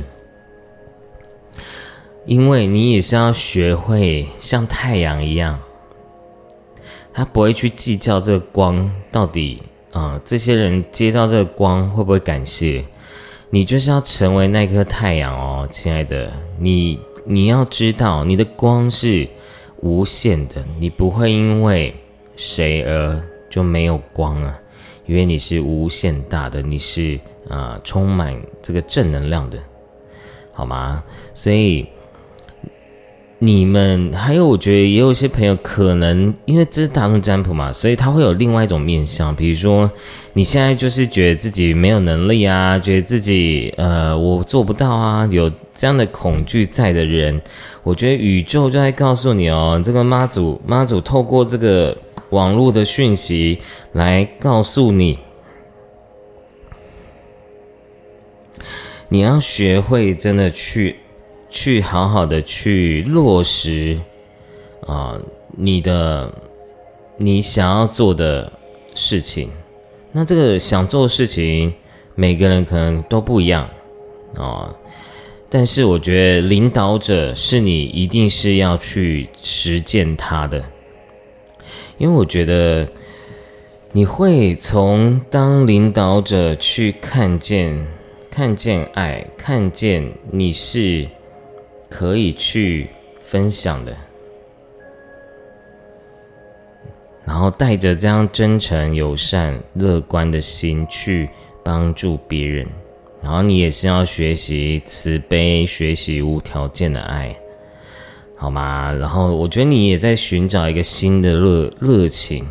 [2.26, 5.60] 因为你也是要学会像太阳一样，
[7.14, 12.84] 他不会去计较这个光到底啊，这些人接到这个光会不会感谢？
[13.50, 19.28] 你就是要成为那颗太阳哦，亲爱的，你你要知道，你的光是
[19.80, 21.96] 无限的，你不会因为
[22.36, 24.60] 谁而就没有光啊，
[25.06, 27.18] 因为你是无限大的，你是
[27.50, 29.58] 啊充满这个正能量的，
[30.58, 31.04] 好吗？
[31.34, 31.86] 所以。
[33.40, 39.36] 你们还有，我觉得也有一些朋友可能因为这是大众占卜嘛，所以他会有另外一种面相。
[39.36, 39.88] 比如说，
[40.34, 47.40] 你现在就是觉得自己没有能力啊，觉得自己呃我做不到啊，有这样的恐惧在的人，
[47.84, 51.96] 我觉得宇宙就在告诉你哦，这个妈祖妈祖透过这个
[52.32, 53.60] 网络的讯息
[53.92, 55.20] 来告诉你，
[59.10, 60.98] 你要学会真的去。
[61.50, 63.98] 去好好的去落实
[64.86, 65.18] 啊，
[65.56, 66.30] 你的
[67.16, 68.52] 你想要做的
[68.94, 69.50] 事情。
[70.12, 71.74] 那这个想做的事情，
[72.16, 73.68] 每个人可能都不一样
[74.36, 74.76] 啊。
[75.50, 80.62] 但是我觉得领导者是你一定是要去实践它的，
[81.98, 82.86] 因为我觉得
[83.94, 87.88] 你会从当领导者去看见
[88.38, 91.08] 看见爱，看见你是。
[91.90, 92.88] 可以去
[93.24, 93.96] 分享的，
[97.26, 101.30] 然后带着这样真诚、友善、乐观的心去
[101.64, 102.68] 帮助别人，
[103.24, 107.34] 然后你也是要学习慈悲，学习无条件的爱，
[108.36, 108.92] 好吗？
[108.92, 112.46] 然后我觉得你也在寻找一个新的热热情，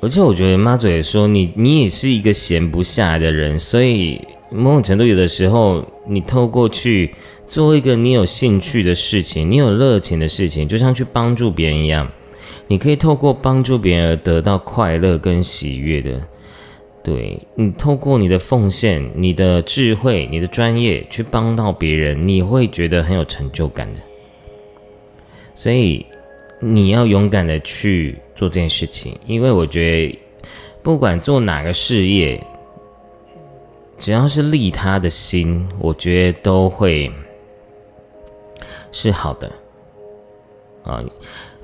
[0.00, 4.20] 而且我觉得妈祖也说你，你也是一个闲不下来的人，所以。
[4.50, 7.14] 某种程度，有的时候，你透过去
[7.46, 12.10] 做一个你有兴趣的事情，你有热情的事情，就像去帮助别人一样，
[12.66, 16.22] 你可以透过帮助别人而得到快乐跟喜悦的。
[17.04, 24.00] 对你透过你的奉献、你的智慧、你的专业去帮到别人，你会觉得很有成就感的。
[25.54, 26.06] 所以
[26.60, 30.18] 你要勇敢的去做这件事情，因为我觉得
[30.82, 32.42] 不管做哪个事业。
[34.00, 37.10] 只要是利他的心，我觉得都会
[38.92, 39.50] 是好的
[40.84, 41.02] 啊。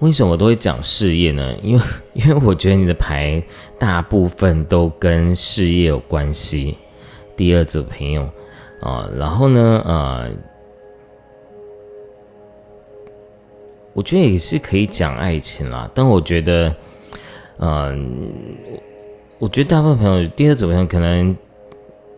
[0.00, 1.56] 为什么我都会讲事业呢？
[1.62, 1.82] 因为
[2.12, 3.40] 因为我觉得你的牌
[3.78, 6.76] 大部分都跟事业有关系。
[7.36, 8.28] 第二组朋友
[8.80, 10.28] 啊，然后呢，呃，
[13.94, 15.90] 我觉得也是可以讲爱情啦。
[15.94, 16.74] 但我觉得，
[17.58, 18.28] 嗯，
[19.38, 21.34] 我觉得大部分朋友，第二组朋友可能。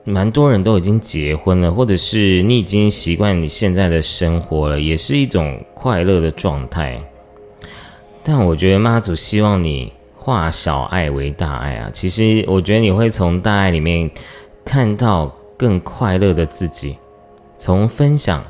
[0.08, 6.96] 蛮多人都已经结婚了，或者是你已经习惯你现在的生活了，也是一种快乐的状态。
[8.22, 11.90] 但我觉得妈祖希望你化小爱为大爱啊！
[11.92, 14.08] 其实我觉得你会从大爱里面
[14.64, 16.96] 看到更快乐的自己，
[17.58, 18.44] 从分享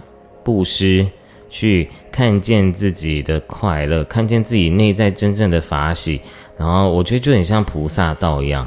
[0.45, 1.09] 布施
[1.49, 6.19] 去看见自己的快乐，看见自己内在真正的法喜。
[6.57, 8.67] 然后我觉得就很像菩萨道一样。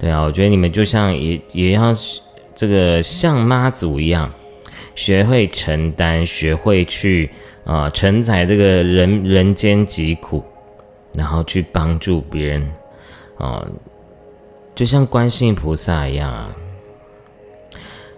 [0.00, 1.94] 对啊，我觉得你们就像也也要
[2.56, 4.28] 这个像妈祖一样，
[4.96, 7.30] 学会承担，学会去
[7.64, 10.42] 啊承载这个人人间疾苦，
[11.14, 12.68] 然后去帮助别人
[13.38, 13.64] 啊，
[14.74, 16.48] 就像观世音菩萨一样啊。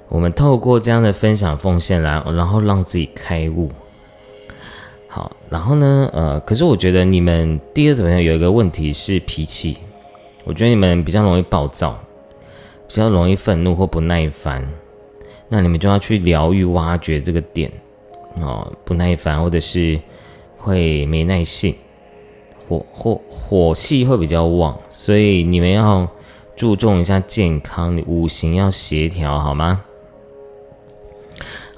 [0.09, 3.71] 我们透过这样的分享奉献来，然后让自己开悟。
[5.19, 9.77] 好，然后呢，呃，可是我觉得你们第二种朋友有一个问题是脾气。
[10.45, 11.99] 我觉得你们比较容易暴躁，
[12.87, 14.65] 比较容易愤怒或不耐烦，
[15.49, 17.69] 那你们就要去疗愈、挖掘这个点
[18.41, 20.01] 哦，不耐烦或者是
[20.57, 21.75] 会没耐性，
[22.69, 26.09] 火火火气会比较旺，所以你们要
[26.55, 29.83] 注重一下健康，你五行要协调，好吗？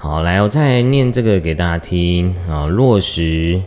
[0.03, 3.61] 好，来，我再念这个给大家听啊，落实。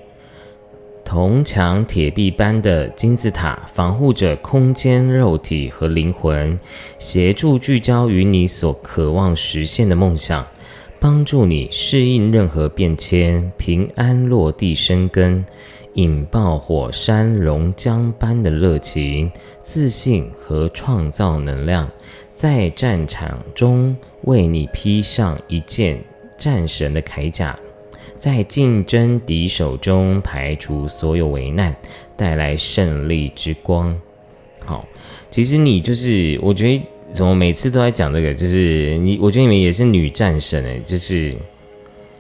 [1.04, 6.58] 铜墙铁壁般的金字塔，防护着空间、肉体和灵魂，
[6.98, 10.44] 协助聚焦于你所渴望实现的梦想，
[10.98, 15.46] 帮助你适应任何变迁，平安落地生根，
[15.92, 19.30] 引爆火山熔浆般的热情、
[19.62, 21.88] 自信和创造能量，
[22.36, 25.96] 在战场中为你披上一件
[26.44, 27.58] 战神的铠甲。
[28.18, 31.74] 在竞争敌手中排除所有危难，
[32.18, 33.98] 带来胜利之光。
[34.66, 34.86] 好，
[35.30, 41.34] 其实你就是，我觉得怎么每次都在讲这个，就是你，我觉得你们也是女战神哎，就是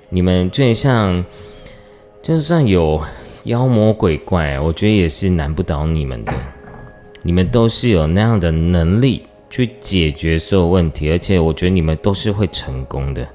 [0.08, 1.22] 你们就像，
[2.22, 3.02] 就算有
[3.44, 6.32] 妖魔鬼怪，我觉得也是难不倒你们的。
[7.22, 13.26] 你们都是有那样的能力去解决所有问题，而且我觉得你们都是会成功的。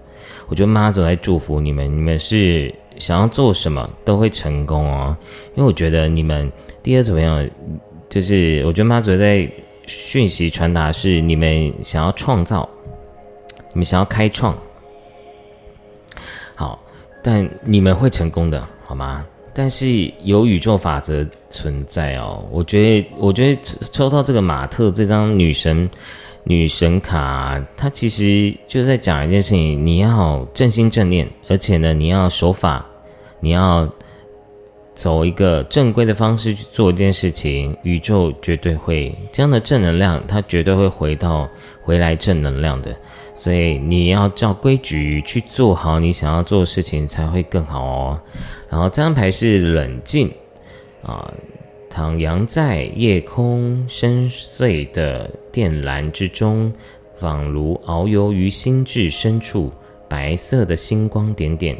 [0.49, 5.15] 我觉得妈祖在祝福你们，你们是想要做什么都会成功哦。
[5.55, 7.47] 因为我觉得你们第二组朋友，
[8.09, 9.47] 就是我觉得妈祖在
[9.85, 12.67] 讯息传达是你们想要创造，
[13.73, 14.57] 你们想要开创。
[16.55, 16.83] 好，
[17.23, 19.25] 但你们会成功的，好吗？
[19.53, 25.89] 但是有宇宙法则存在哦，我觉得，我觉得抽到这个马特这张女神
[26.43, 32.85] 女神卡，它其实就在讲一件事情：你要正心正念，而且呢，你要守法，
[33.39, 33.87] 你要
[34.95, 41.47] 走一个正规的方式去做一件事情，宇宙绝对会这样的正能量，它绝对会回到
[41.83, 42.95] 回来正能量的。
[43.35, 48.21] 所以你要照规矩去做好你想要做的事情，才会更好哦。
[48.69, 50.29] 然后这张牌是冷静
[51.01, 51.31] 啊，
[51.89, 56.71] 徜徉在夜空深邃的靛蓝之中，
[57.15, 59.71] 仿如遨游于心智深处，
[60.07, 61.75] 白色的星光点点，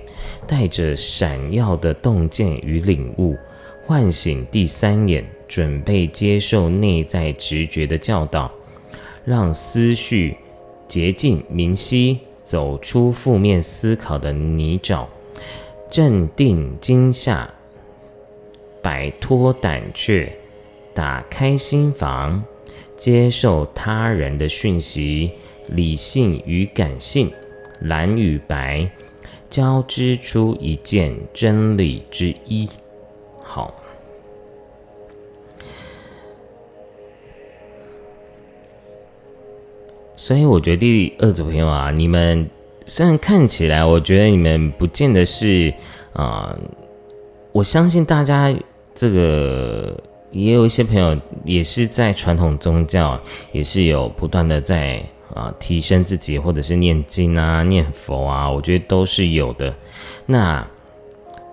[0.47, 3.38] 带着闪耀的洞见与领悟，
[3.86, 8.51] 唤醒第三眼，准备接受内在直觉的教导，
[9.24, 10.36] 让思绪。
[10.88, 15.05] 洁净明晰，走出负面思考的泥沼，
[15.88, 17.47] 镇定惊吓，
[18.82, 20.32] 摆脱胆怯，
[20.93, 22.43] 打开心房，
[22.95, 25.32] 接受他人的讯息，
[25.67, 27.32] 理性与感性，
[27.82, 28.89] 蓝与白，
[29.49, 32.69] 交织出一件真理之一。
[33.43, 33.73] 好。
[40.15, 42.47] 所以我觉得第二组朋友啊，你们
[42.86, 45.73] 虽然看起来，我觉得你们不见得是
[46.11, 46.53] 啊，
[47.53, 48.53] 我相信大家
[48.99, 49.97] 这个
[50.31, 53.17] 也有一些朋友也是在传统宗教，
[53.53, 55.01] 也是有不断的在
[55.33, 59.73] 啊提升自己，或者是念经啊、念佛啊，我觉得都是有的。
[60.25, 60.67] 那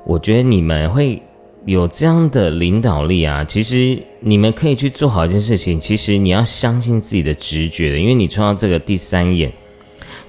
[0.05, 1.23] 我觉得你们会。
[1.67, 5.81] 有这样的领导力啊，其实你们可以去做好一件事情。
[5.81, 9.53] 其实你要相信自己的直觉的，因为你创造这个第三眼，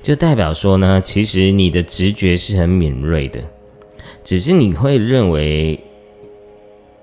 [0.02, 3.40] 就代表说呢，其实你的直觉是很敏锐的。
[4.24, 5.80] 只是你会认为，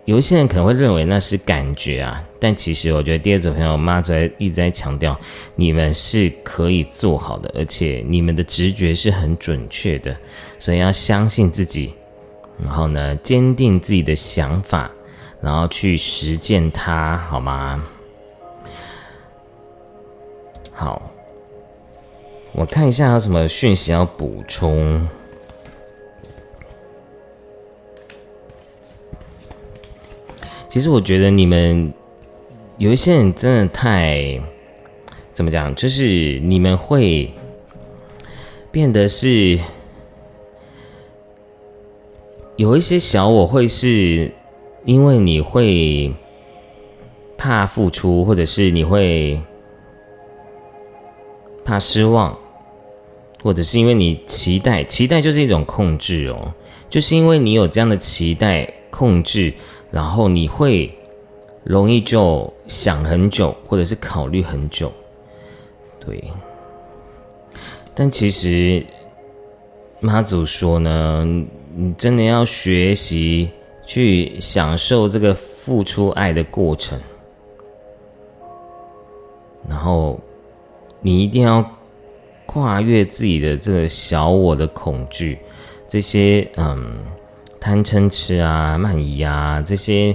[0.05, 5.19] 有一些人可能会认为那是感觉啊，但其实我觉得第二组朋友妈在一直在强调，
[5.57, 10.15] 你们是可以做好的，而且你们的直觉是很准确的，
[10.59, 11.95] 所以要相信自己。
[12.63, 14.91] 然后呢，坚定自己的想法，
[15.41, 17.83] 然后去实践它，好吗？
[20.71, 21.01] 好，
[22.53, 25.09] 我看一下有什么讯息要补充。
[30.75, 31.95] 其实我觉得你们
[32.79, 34.41] 有一些人真的太
[35.33, 37.33] 怎么讲，就是你们会
[38.73, 39.57] 变得是。
[42.57, 44.33] 有一些小我会是，
[44.85, 46.13] 因为你会
[47.39, 49.41] 怕付出，或者是你会
[51.65, 52.37] 怕失望，
[53.45, 56.53] 或者是因为你期待，期待就是一种控制哦，
[56.91, 59.53] 就是因为你有这样的期待控制，
[59.95, 60.93] 然后你会
[61.63, 64.91] 容易就想很久，或者是考虑很久，
[66.01, 66.25] 对。
[67.95, 68.85] 但其实
[70.01, 71.47] 妈祖说呢。
[71.77, 73.51] 你真的要学习
[73.85, 76.97] 去享受这个付出爱的过程，
[79.69, 80.17] 然后
[81.01, 81.69] 你一定要
[82.47, 85.37] 跨越自己的这个小我的恐惧，
[85.89, 86.95] 这些嗯
[87.65, 90.09] 贪嗔痴啊、慢疑啊这些，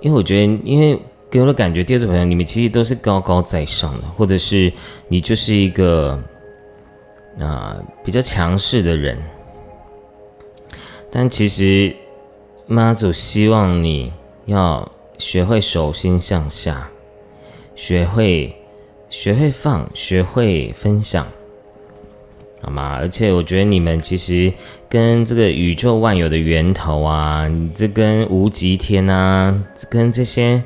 [0.00, 0.98] 因为我觉得，因为
[1.30, 4.72] 给我的感觉，第二种朋友你们其实都是高高在上的，或者是
[5.06, 6.18] 你就是一个
[7.38, 9.18] 啊比较强势的人。
[11.10, 11.94] 但其实，
[12.66, 14.10] 妈祖希望你
[14.46, 16.88] 要学会手心向下，
[17.76, 18.56] 学会
[19.10, 21.26] 学会放，学会分享，
[22.62, 22.96] 好吗？
[22.98, 24.50] 而且我觉得你们其实
[24.88, 29.54] 跟这个宇宙万有的源头啊，这跟无极天啊，
[29.90, 30.62] 跟这些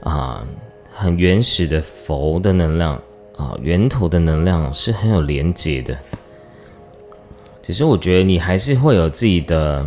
[0.00, 0.46] 啊
[0.94, 2.94] 很原始的佛的能量
[3.36, 5.98] 啊，源头的能量是很有连结的。
[7.62, 9.86] 其实我觉得你还是会有自己的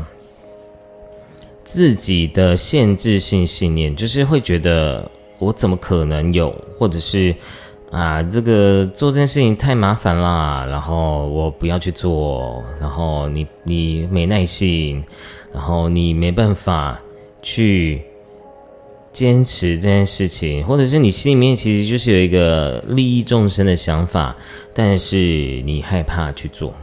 [1.64, 5.09] 自己的限制性信念，就是会觉得
[5.39, 7.34] 我怎么可能有，或者是
[7.94, 15.04] 啊，这个做这件事情太麻烦啦，然后我不要去做，然后你你没耐性，
[15.54, 17.00] 然后你没办法
[17.44, 18.02] 去
[19.12, 24.36] 坚持这件事情，或者是你心里面其实就是有一个利益众生的想法，
[24.74, 26.74] 但是你害怕去做，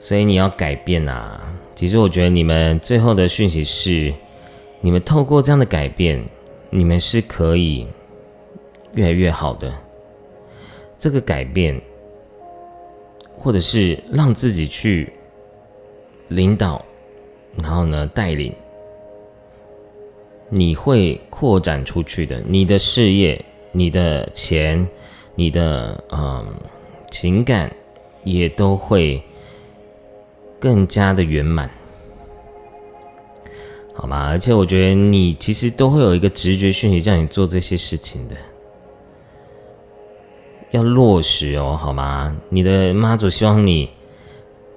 [0.00, 1.40] 所以你要改变啊！
[1.76, 4.12] 其实我觉得你们最后的讯息是，
[4.80, 6.20] 你们透过这样的改变，
[6.76, 7.86] 你们是可以
[8.94, 9.72] 越来越好的。
[10.98, 11.80] 这个改变，
[13.38, 15.12] 或者是让自己去
[16.26, 16.84] 领导，
[17.62, 18.52] 然后呢带领。
[20.48, 24.84] 你会扩展出去的，你的事业、你的钱、
[25.36, 26.44] 你的嗯
[27.08, 27.70] 情感，
[28.24, 29.22] 也都会
[30.58, 31.70] 更加的圆满，
[33.94, 34.26] 好吗？
[34.28, 38.34] 而且我觉得你其实都会有一个直觉讯息，叫你做这些事情的，
[40.72, 42.36] 要落实哦，好吗？
[42.48, 43.88] 你的妈祖希望你，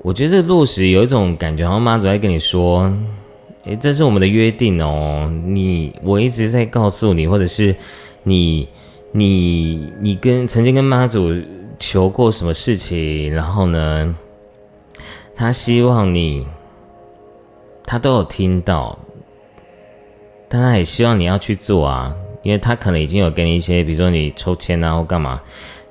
[0.04, 2.94] 我觉得这落实有一种感觉，好像妈祖在跟你说。
[3.64, 5.30] 诶，这是我们的约定哦。
[5.46, 7.76] 你我一直在告诉你，或者是
[8.24, 8.66] 你
[9.12, 11.36] 你你跟曾经跟妈祖
[11.78, 14.16] 求过什么事情，然后呢，
[15.36, 16.48] 他希望你，
[17.84, 18.98] 他都有听到，
[20.50, 25.42] 但他也希望你要去做啊，因为他可能已经有给你一些，比如说你抽签啊或干嘛，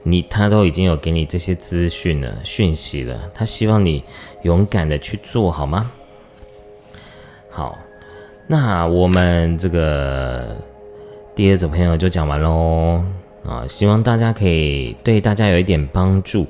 [0.02, 4.02] 你他都已经有给你这些资讯了、讯息了，他希望你
[4.42, 5.90] 勇敢的去做好吗？
[7.50, 7.78] 好，
[8.46, 10.56] 那我们这个
[11.34, 13.02] 第二组朋友就讲完喽
[13.44, 16.46] 啊，希望大家可以对大家有一点帮助。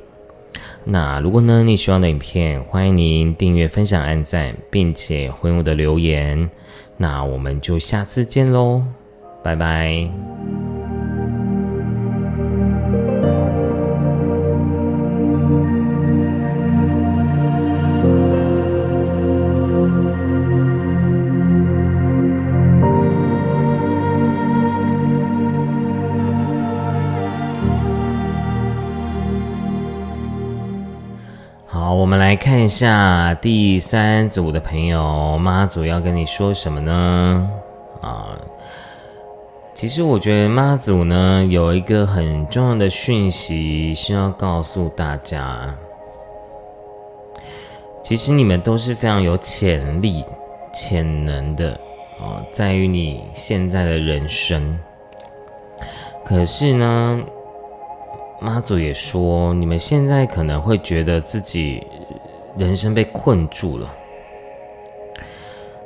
[0.84, 6.48] 那如果呢你喜欢的影片，欢迎您订阅、分享、按赞，并且回我的留言。
[6.96, 8.82] 那我们就下次见喽，
[9.42, 10.10] 拜拜。
[32.36, 37.50] 看一下第三组的朋友，妈祖要跟你说什么呢？
[38.02, 38.38] 啊，
[39.74, 45.74] 其实我觉得妈祖呢有一个很重要的讯息是要告诉大家，
[48.02, 50.24] 其实你们都是非常有潜力、
[50.72, 51.72] 潜能的
[52.20, 54.78] 哦，在于你现在的人生。
[56.24, 57.20] 可是呢，
[58.40, 61.84] 妈祖也说，你们现在可能会觉得自己。
[62.56, 63.94] 人生被困住了，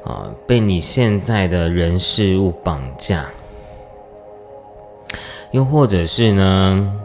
[0.04, 3.28] 啊，被你现在的人事物绑架，
[5.50, 7.00] 又或者是呢，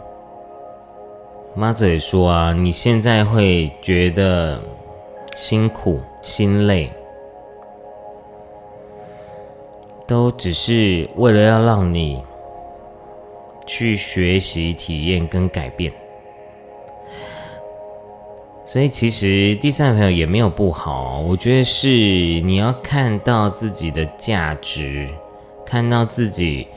[1.56, 4.62] 妈子也说啊，你现在会觉得
[5.36, 6.92] 辛苦、心累，
[10.06, 12.24] 都只是为了要让你
[13.66, 15.92] 去学习、体验跟改变。
[18.68, 25.08] 所以其实第三个朋友也没有不好，我觉得是你要看到自己的价值，
[25.64, 26.68] 看到自己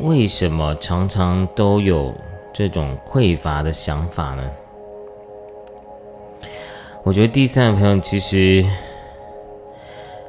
[0.00, 2.14] 为什么常常都有
[2.52, 4.50] 这种匮乏的想法呢？
[7.02, 8.62] 我觉得第三个朋友其实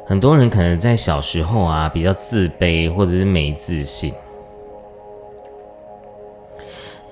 [0.06, 4.14] 很多人可能在小时候啊比较自卑或者是没自信，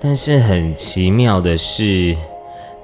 [0.00, 2.16] 但是很奇妙的是。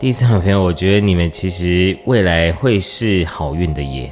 [0.03, 4.11] 第三位朋友，我觉得你们其实未来会是好运的耶，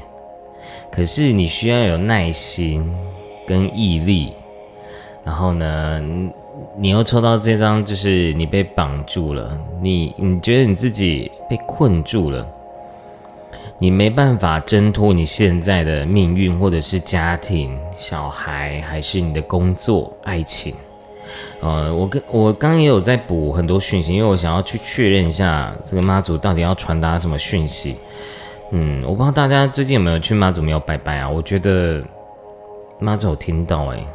[0.88, 2.88] 可是你需要有耐心
[3.45, 4.32] 跟毅力，
[5.24, 6.01] 然后呢，
[6.78, 12.47] 你又抽到这张，就是你被绑住了，你你觉得你自己被困住了，
[13.76, 20.72] 你没办法挣脱你现在的命运，或者是家庭、小孩，还是你的工作、爱情。
[21.61, 27.97] 呃，我跟我刚也有在补很多讯息，因为我想要去确认一下这个妈祖到底要传达什么讯息。
[28.70, 31.28] 嗯，我不知道大家最近有没有去妈祖庙拜拜啊？
[31.28, 32.03] 我觉得
[32.99, 34.07] 妈祖有听到哎，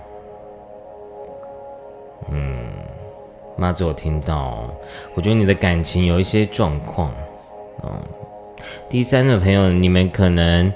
[2.32, 2.66] 嗯，
[3.56, 4.70] 妈祖有听到，
[5.14, 7.12] 我觉得你的感情有一些状况。
[7.84, 7.92] 嗯，
[8.90, 10.74] 第三的朋友，你们可能。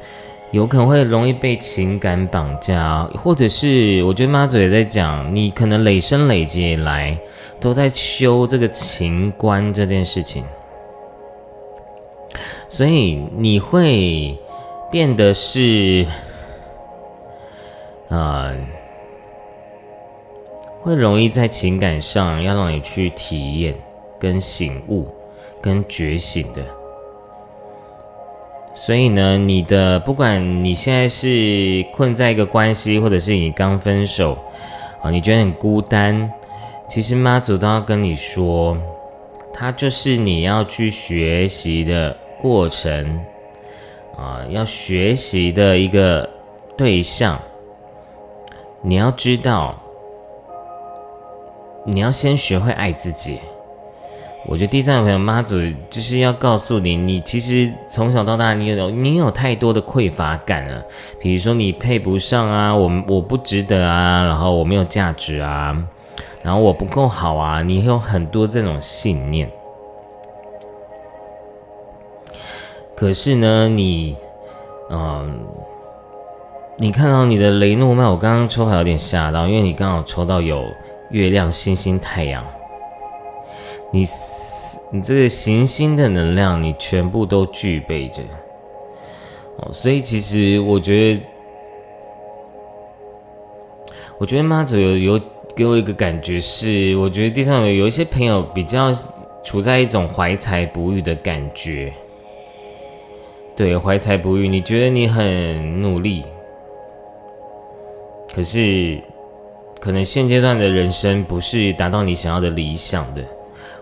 [0.51, 7.15] 有可能会容易被情感绑架，或者是我觉得妈祖也在讲，你可能累生累劫以来
[7.59, 10.43] 都在修这个情关这件事情，
[12.67, 14.35] 所以你会
[14.91, 16.03] 变得是，
[18.09, 18.51] 啊，
[20.81, 23.75] 会容易在情感上要让你去体验、
[24.19, 25.07] 跟醒悟、
[25.61, 26.78] 跟觉醒的。
[28.73, 34.37] 所以呢，你的不管你现在是困在一个关系，或者是你刚分手
[35.01, 36.31] 啊，你觉得很孤单，
[36.87, 38.77] 其实妈祖都要跟你说，
[39.53, 43.19] 他就是你要去学习的过程
[44.17, 46.29] 啊，要学习的一个
[46.77, 47.37] 对象。
[48.81, 49.77] 你要知道，
[51.85, 53.39] 你要先学会爱自己。
[54.45, 55.55] 我觉得第三个朋友妈祖
[55.89, 60.83] 就是要告诉你，你其实从小到大，你有你有太多的匮乏感了。
[61.19, 65.77] 比如说你配不上啊，我我不值得啊，然后我没有价值啊，
[66.41, 69.51] 然后我不够好啊，你有很多这种信念。
[72.95, 74.15] 可是呢，你，
[74.89, 75.39] 嗯。
[76.81, 80.63] 你看到你的雷诺曼，我刚刚抽牌有点吓到，因为你刚好抽到有
[81.09, 82.41] 月亮、星星、太阳，
[83.91, 84.05] 你
[84.91, 88.21] 你这个行星的能量，你全部都具备着
[89.57, 89.69] 哦。
[89.71, 91.21] 所以其实我觉得，
[94.17, 95.21] 我觉得妈祖有有
[95.55, 98.91] 给我一个感觉是，我觉得地上有有一些朋友比较
[99.43, 101.93] 处在一种怀才不遇的感觉，
[103.55, 106.23] 对，怀才不遇，你觉得你很努力。
[108.33, 109.01] 可是，
[109.79, 113.23] 可能现阶段的人生不是达到你想要的理想的。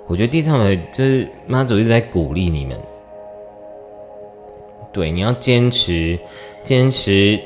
[0.07, 2.79] 我觉得地上的就是妈祖一直在鼓励你们，
[4.93, 6.17] 对，你要坚持，
[6.63, 7.39] 坚持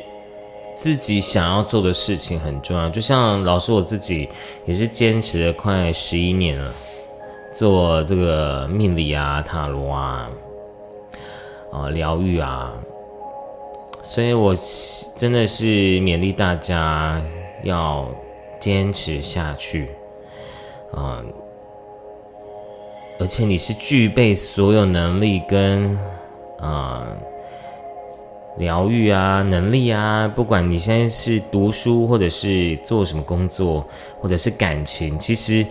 [0.75, 2.87] 自己想要做的事情很重要。
[2.89, 4.29] 就像老师我自己
[4.65, 6.71] 也是坚持了快十一年了，
[7.53, 10.29] 做这个命理啊、塔罗啊、
[11.71, 12.71] 啊疗愈啊。
[14.03, 14.55] 所以，我
[15.15, 15.65] 真的是
[15.99, 17.21] 勉励大家
[17.63, 18.09] 要
[18.59, 19.89] 坚持下去，
[20.91, 21.23] 啊！
[23.21, 25.97] 而且你是具备所有能力跟
[26.59, 27.07] 啊
[28.57, 33.87] 疗愈啊能力啊，不管你现在是读书，或者是做什么工作，
[34.19, 35.65] 或者是感情，其实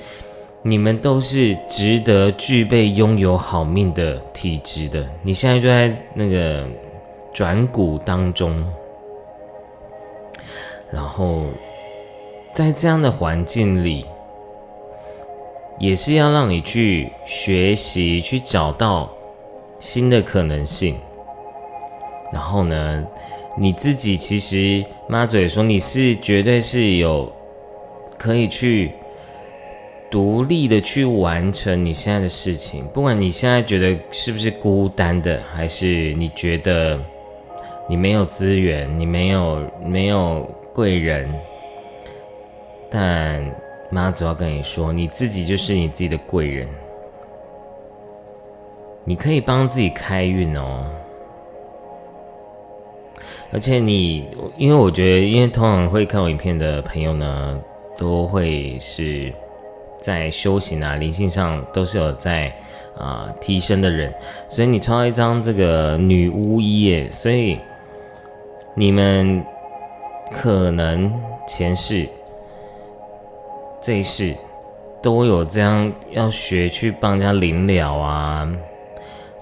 [0.63, 5.05] 你们都是值得具备拥有好命的体质的。
[5.23, 6.65] 你现在就在那个。
[7.33, 8.67] 转股当中，
[10.91, 11.45] 然后
[12.53, 14.05] 在这样的环境里，
[15.81, 19.11] 也是要让你去学习，去找到
[19.81, 20.95] 新的可能性。
[22.33, 23.05] 然后呢，
[23.59, 27.33] 你自己其实妈嘴说你是绝对是有
[28.17, 28.93] 可以去
[30.09, 36.97] 独立的去完成你现在的事情，不管你现在觉得是不是孤单的，还是你觉得。
[37.89, 41.29] 你没有资源，你没有没有贵人，
[42.89, 43.45] 但
[43.91, 46.69] 妈祖要跟你说，你自己就是你自己的贵人，
[49.05, 50.87] 你可以帮自己开运哦。
[53.53, 57.61] 而且你，因为我觉得，因为通常会看我影片的朋友呢，
[57.97, 59.33] 都会是
[60.01, 62.51] 在修行啊、灵性上都是有在
[62.97, 64.15] 啊提升的人，
[64.49, 67.59] 所以你抽到一张这个女巫一耶，所以。
[68.73, 69.45] 你们
[70.31, 71.13] 可能
[71.47, 72.09] 前世、
[73.81, 74.35] 这一世
[75.03, 78.51] 都有这样要学去帮人家临了啊、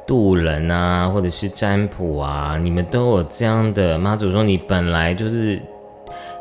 [0.07, 3.99] 渡人啊，或者是占卜啊，你们都有这样的。
[3.99, 5.61] 妈祖说，你本来就是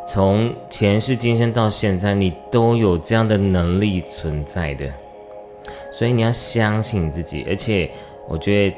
[0.08, 4.86] 从前世今生到现在，你都有这样的能力存在的，
[5.92, 7.46] 所以你要相信自己。
[7.50, 7.90] 而且，
[8.28, 8.78] 我觉得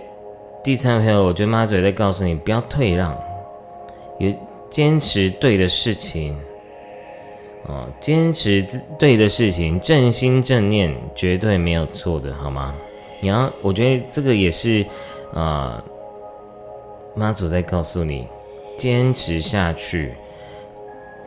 [0.63, 3.15] 第三个朋友，我觉得妈祖也在告诉你，不要退让。
[4.17, 4.37] 也
[4.69, 6.37] 坚持对的事情，
[7.69, 8.65] 哦，坚持
[8.97, 12.73] 对的事情，正心正念绝对没有错的，好吗？
[13.21, 14.83] 你要，我觉得这个也是，
[15.35, 15.83] 啊，
[17.13, 18.27] 妈祖在告诉你，
[18.75, 20.15] 坚持下去，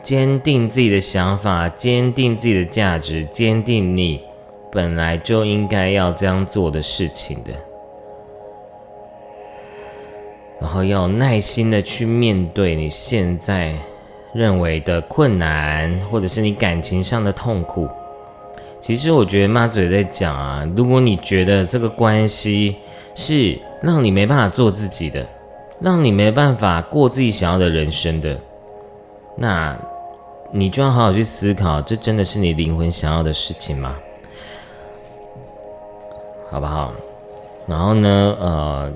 [0.03, 4.19] 坚定自己的想法，坚定自己的价值，坚定你
[4.69, 7.51] 本来就应该要这样做的事情的。
[10.59, 13.75] 然后要耐心的去面对你现在
[14.33, 17.87] 认为的困难，或者是你感情上的痛苦。
[18.79, 22.75] 其实我觉得妈嘴在讲啊，如果你觉得这个关系
[23.15, 25.25] 是让你没办法做自己的，
[25.79, 28.37] 让你没办法过自己想要的人生的，
[29.37, 29.77] 那
[30.51, 33.95] 你就要好好去思考，这真的是你灵魂想要的事情吗？
[36.49, 36.91] 好不好？
[37.67, 38.91] 然后呢，呃。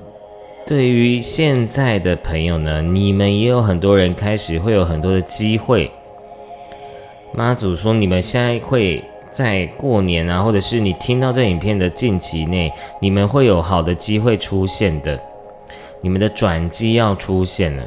[0.68, 5.90] 对于现在的朋友呢，你们也有很多人开始会有很多的机会。
[7.32, 15.18] 妈祖说，你们现在会在过年啊，或者是你听到这影片的近期内，你们会有好的机会出现的。
[16.02, 17.82] 你们的转机要出现了。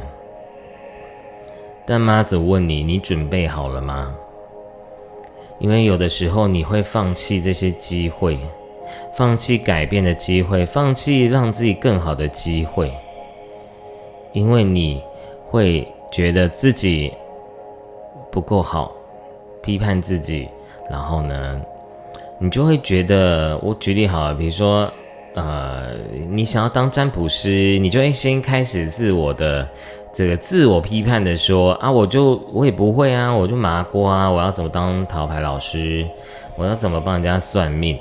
[1.86, 4.12] 但妈祖问你：你准备好了吗？
[5.60, 8.40] 因为有的时候你会放弃这些机会，
[9.14, 12.91] 放弃改变的机会，放弃让自己更好的机会，
[14.34, 15.03] 因为你
[15.49, 17.14] 会觉得自己
[18.32, 18.91] 不够好，
[19.62, 20.47] 批判自己，
[20.89, 21.62] 然后呢，
[22.39, 24.91] 你就会觉得，我举例好了，比如说，
[25.36, 25.93] 呃，
[26.30, 29.68] 你想要当占卜师，你就会先开始自我的。
[30.14, 36.05] 这个自我批判的说啊，我就我也不会啊，我就麻瓜啊，我要怎么当桃牌老师？
[36.57, 37.97] 我要怎么帮人家算命？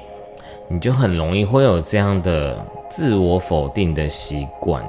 [0.70, 4.82] 你就很容易会有这样的自我否定的习惯。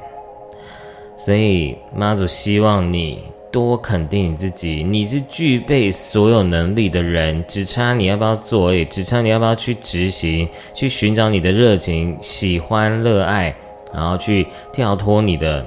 [1.17, 13.53] 所以妈祖希望你多肯定你自己，你是具备所有能力的人，只差你要不要做而已，只差你要不要去执行，去寻找你的热情、喜欢、热爱，
[13.91, 15.65] 然后去跳脱你的。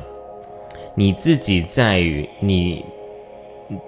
[0.94, 2.84] 你自己在于你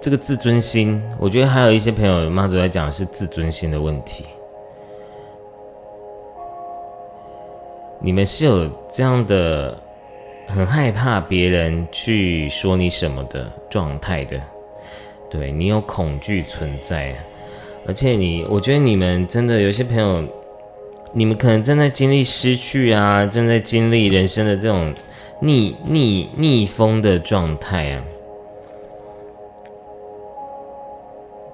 [0.01, 4.25] 这个自尊心，我觉得还有一些朋友妈祖在讲是自尊心的问题。
[8.07, 9.77] 你们是有这样的
[10.47, 14.41] 很害怕别人去说你什么的状态的，
[15.29, 17.13] 对你有恐惧存在，
[17.85, 20.23] 而且你，我觉得你们真的有些朋友，
[21.11, 24.93] 你们可能正在经历失去啊，正在经历人生的这种。
[25.41, 28.03] 逆逆逆风的状态啊！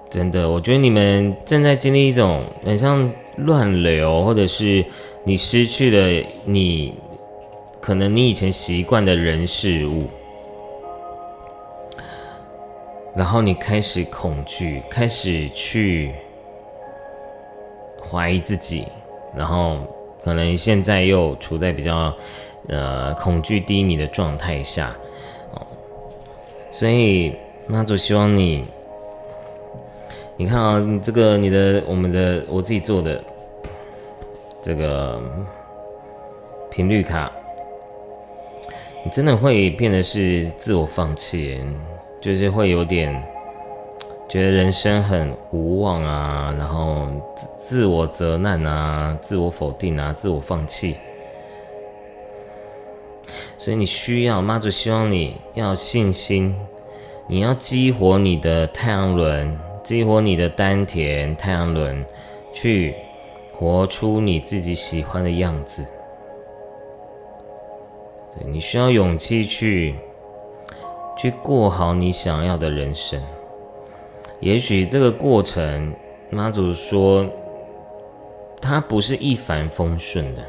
[0.09, 4.85] 真的，我觉得你们正在经历一种很像乱流，或者是
[5.23, 6.93] 你失去了你
[7.81, 10.07] 可能你以前习惯的人事物，
[13.15, 16.11] 然后你开始恐惧，开始去
[18.01, 18.85] 怀疑自己，
[19.35, 19.79] 然后
[20.23, 22.13] 可能现在又处在比较。
[22.69, 24.95] 呃，恐惧低迷的状态下，
[25.51, 25.67] 哦，
[26.71, 27.33] 所以
[27.67, 28.63] 妈祖希望你，
[30.35, 33.23] 你看啊，你这个你的我们的我自己做的
[34.61, 35.21] 这个
[36.71, 37.31] 频率卡，
[39.05, 41.61] 你真的会变得是自我放弃，
[42.19, 43.13] 就是会有点
[44.27, 50.95] 觉得人生很无望啊，然后自自我责难啊，自我否定啊，自我放弃。
[53.57, 56.55] 所以你需要妈祖希望你要信心，
[57.27, 62.05] 你要激活你的太阳轮，激活你的丹田太阳轮，
[62.53, 62.95] 去
[63.51, 65.85] 活出你自己喜欢的样子。
[68.33, 69.95] 对你需要勇气去
[71.17, 73.21] 去过好你想要的人生。
[74.39, 75.93] 也许这个过程，
[76.29, 77.25] 妈祖说，
[78.61, 80.41] 它不是一帆风顺的。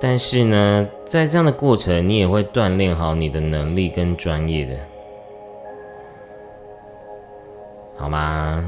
[0.00, 4.76] 但是呢，在这样的过程，你也会锻炼好你的能力跟专业的，
[7.96, 8.64] 好吗？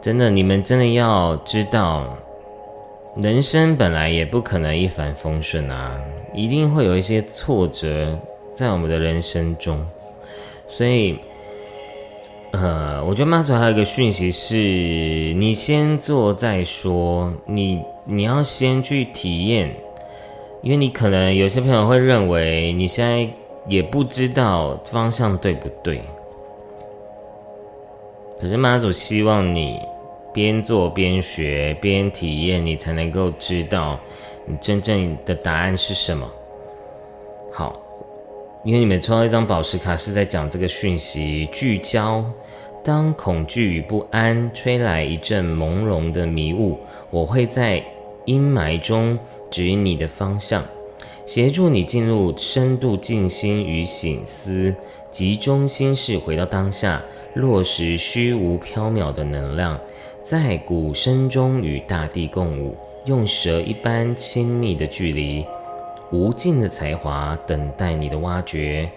[0.00, 2.16] 真的，你们真的要知道，
[3.16, 6.00] 人生本来也不可能一帆风顺啊，
[6.32, 8.18] 一定会有一些挫折
[8.54, 9.78] 在我们的人生中。
[10.68, 11.18] 所以，
[12.52, 14.54] 呃，我觉得妈祖还有一个讯息是：
[15.34, 17.82] 你先做再说，你。
[18.06, 19.74] 你要先去体验，
[20.60, 23.26] 因为你可能有些朋友会认为你现在
[23.66, 26.02] 也不知道方向对不对。
[28.40, 29.80] 可是妈祖希望你
[30.32, 33.98] 边做边学边体验，你才能够知道
[34.46, 36.30] 你真正的答案是什么。
[37.52, 37.80] 好，
[38.64, 42.24] 因为你们抽到一张宝石卡是在讲这个讯息聚焦。
[42.82, 46.78] 当恐惧与不安吹来一阵朦胧的迷雾，
[47.10, 47.84] 我会在。
[48.26, 49.18] 阴霾中
[49.50, 50.64] 指引你的方向，
[51.26, 54.74] 协助你进入深度静心与醒思，
[55.10, 57.02] 集中心事回到当下，
[57.34, 59.78] 落实虚无缥缈的能量，
[60.22, 62.76] 在鼓声中与大地共舞，
[63.06, 65.44] 用蛇一般亲密的距离，
[66.10, 68.88] 无尽的才华等待你的挖掘，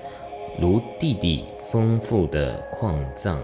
[0.60, 3.40] 如地底丰富的矿藏。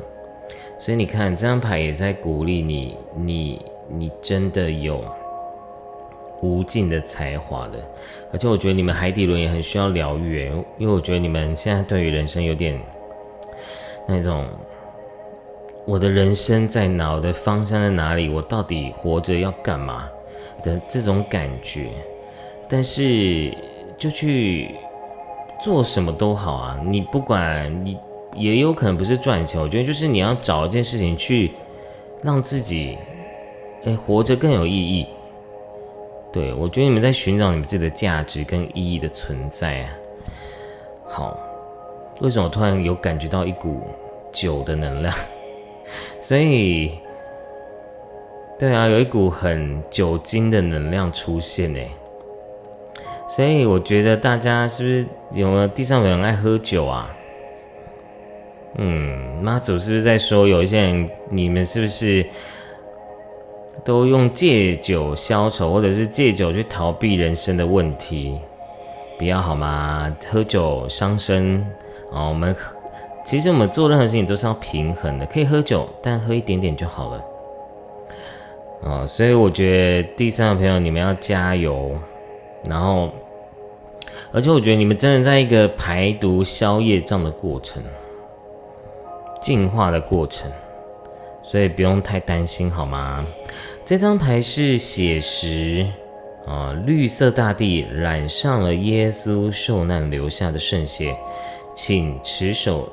[0.78, 5.04] 所以你看，这张牌也在鼓励你，你你真的有。
[6.42, 7.80] 无尽的才华的，
[8.30, 12.78] 而且我觉得你们海底轮也很需要疗愈，因为我觉得你们现在对于人生有点
[14.06, 14.46] 那种，
[15.86, 17.12] 我的人生在哪？
[17.12, 18.30] 我的方向在哪里？
[18.30, 20.08] 我到底活着要干嘛
[20.64, 21.88] 的这种感觉？
[22.70, 23.56] 但是
[23.98, 24.76] 就去
[25.62, 27.98] 做什么都好啊，你不管你
[28.36, 31.52] 也有可能不是赚钱，我觉得就是你要找一件事情去
[32.22, 32.98] 让自己
[33.84, 35.06] 哎活着更有意义。
[36.32, 39.90] 对我觉得你们在寻找你们自己的价值跟意义的存在啊。
[41.06, 41.38] 好，
[42.22, 43.82] 为什么突然有感觉到一股
[44.32, 45.14] 酒的能量？
[46.22, 46.92] 所以，
[48.58, 51.80] 对啊，有一股很酒精的能量出现呢。
[53.28, 55.08] 所以我觉得大家是不是
[55.40, 57.16] 有没有地上有人爱喝酒啊？
[58.76, 62.26] 嗯，妈祖是不是在说有一些人，你们是不是
[63.84, 68.40] 都用借酒消愁，或者是借酒去逃避人生的问题？
[69.18, 70.16] 不要好吗？
[70.30, 71.60] 喝酒伤身
[72.12, 72.28] 啊！
[72.28, 72.56] 我们
[73.26, 77.26] 其实我们做任何事情都是要平衡的，可以喝酒，但喝一点点就好了。
[78.84, 81.92] 啊，所以我觉得第三个朋友你们要加油，
[82.66, 83.10] 然后，
[84.32, 87.82] 而且我觉得你们真的在一个排毒消业障的过程。
[89.42, 90.50] 进化的过程，
[91.42, 93.26] 所以不用太担心，好吗？
[93.84, 95.86] 这张牌是写实
[96.48, 101.14] 啊，绿色大地染上了耶稣受难留下的圣血，
[101.74, 102.88] 请持守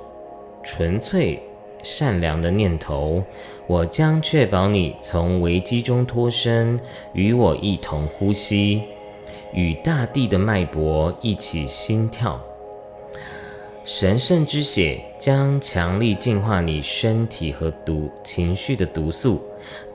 [0.62, 1.42] 纯粹
[1.82, 3.22] 善良的念头，
[3.66, 6.78] 我将确保你从危机中脱身，
[7.12, 8.82] 与我一同呼吸，
[9.52, 12.40] 与大地的脉搏一起心跳。
[13.82, 19.42] 神圣之血将强力净化你身体和毒情绪的毒素，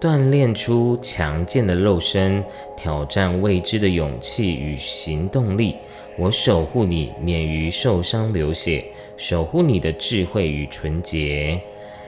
[0.02, 2.44] 锻炼出强健的肉身，
[2.76, 5.76] 挑战未知的勇气与行动力。
[6.18, 8.84] 我守护你免于受伤流血，
[9.18, 11.62] 守护你的智慧与纯洁。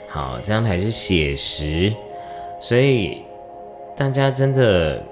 [0.08, 1.94] 好，这张牌是写实，
[2.60, 3.22] 所以
[3.96, 5.04] 大家真的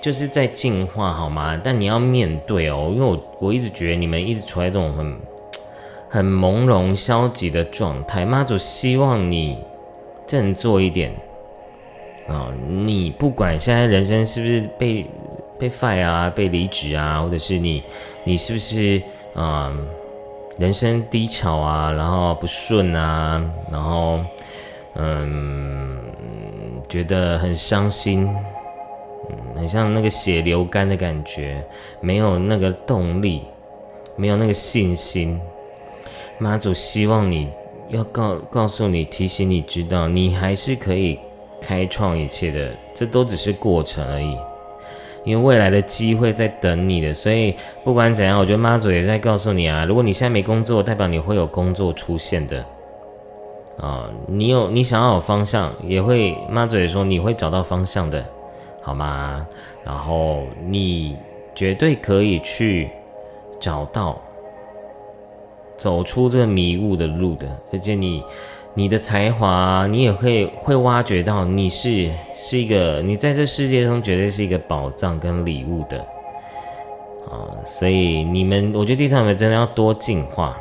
[0.00, 1.60] 就是在进化，好吗？
[1.62, 5.16] 但你要面对哦，因为我我一直觉得你们一直处在这种很。
[6.12, 9.56] 很朦胧、消极的状态，妈祖希望你
[10.26, 11.12] 振作一点
[12.26, 12.52] 啊！
[12.68, 15.06] 你不管现在人生是不是被
[15.56, 17.80] 被 fire 啊、被离职啊，或者是你
[18.24, 19.00] 你是不是
[19.34, 19.72] 啊
[20.60, 23.42] 人生低潮啊，然后不顺啊，
[23.72, 24.20] 然后
[24.94, 25.98] 嗯
[26.86, 28.28] 觉得很伤心，
[29.30, 31.64] 嗯，很像那个血流干的感觉，
[32.02, 33.40] 没有那个动力，
[34.16, 35.40] 没有那个信心。
[36.36, 37.48] 妈祖希望你
[37.88, 41.18] 要告告诉你，提醒你知道，你还是可以
[41.58, 44.36] 开创一切的，这都只是过程而已。
[45.24, 47.54] 因为未来的机会在等你的，所以
[47.84, 52.64] 不管怎样，我觉得妈祖也在告诉你啊，如果你现在没工作，代表你会有工作出现的
[53.78, 54.10] 啊。
[54.26, 58.24] 你有你想要有方向，也会妈祖也说你会找到方向的，
[58.82, 59.46] 好吗？
[59.84, 61.16] 然后你
[61.54, 62.90] 绝对可以去
[63.60, 64.20] 找到。
[65.76, 68.22] 走出这个迷雾的路的，而且你，
[68.72, 75.98] 你的才华，你也可以会挖掘到，你是是一个，你在这世界中绝对是一个宝藏跟礼物的，
[77.28, 80.56] 啊，所以你们，我觉得第三位真的要多进化，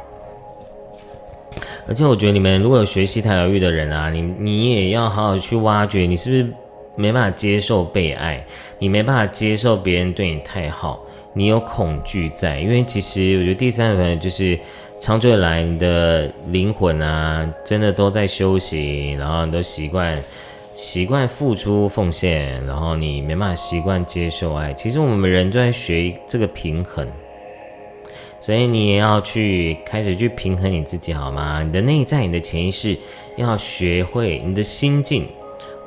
[1.88, 6.54] 而且我觉得你们如果有学习台疗愈的人啊，你你也要好好去挖掘，你是不是
[6.96, 8.44] 没办法接受被爱，
[8.80, 11.00] 你没办法接受别人对你太好，
[11.34, 14.58] 你有恐惧在，因为其实我觉得第三位就是。
[15.00, 20.22] 长久以来，你的灵魂啊，真的都在修行，然后你都习惯
[20.76, 24.74] 习惯付出奉献，然后你没办法习惯接受爱。
[24.74, 27.08] 其实我们人都在学这个平衡，
[28.42, 31.64] 所以你也要去开始去平衡你自己，好吗？
[31.64, 32.98] 你的内在，你的潜意识
[33.38, 35.26] 要学会你的心境，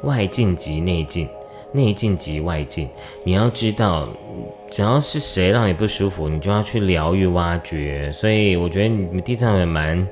[0.04, 1.28] 外境及内境。
[1.74, 2.86] 内境及外境，
[3.24, 4.06] 你要知道，
[4.72, 8.10] 只要是谁让你不舒服，你就要去疗愈、挖掘。
[8.10, 10.08] 所以我觉得你们第三位蛮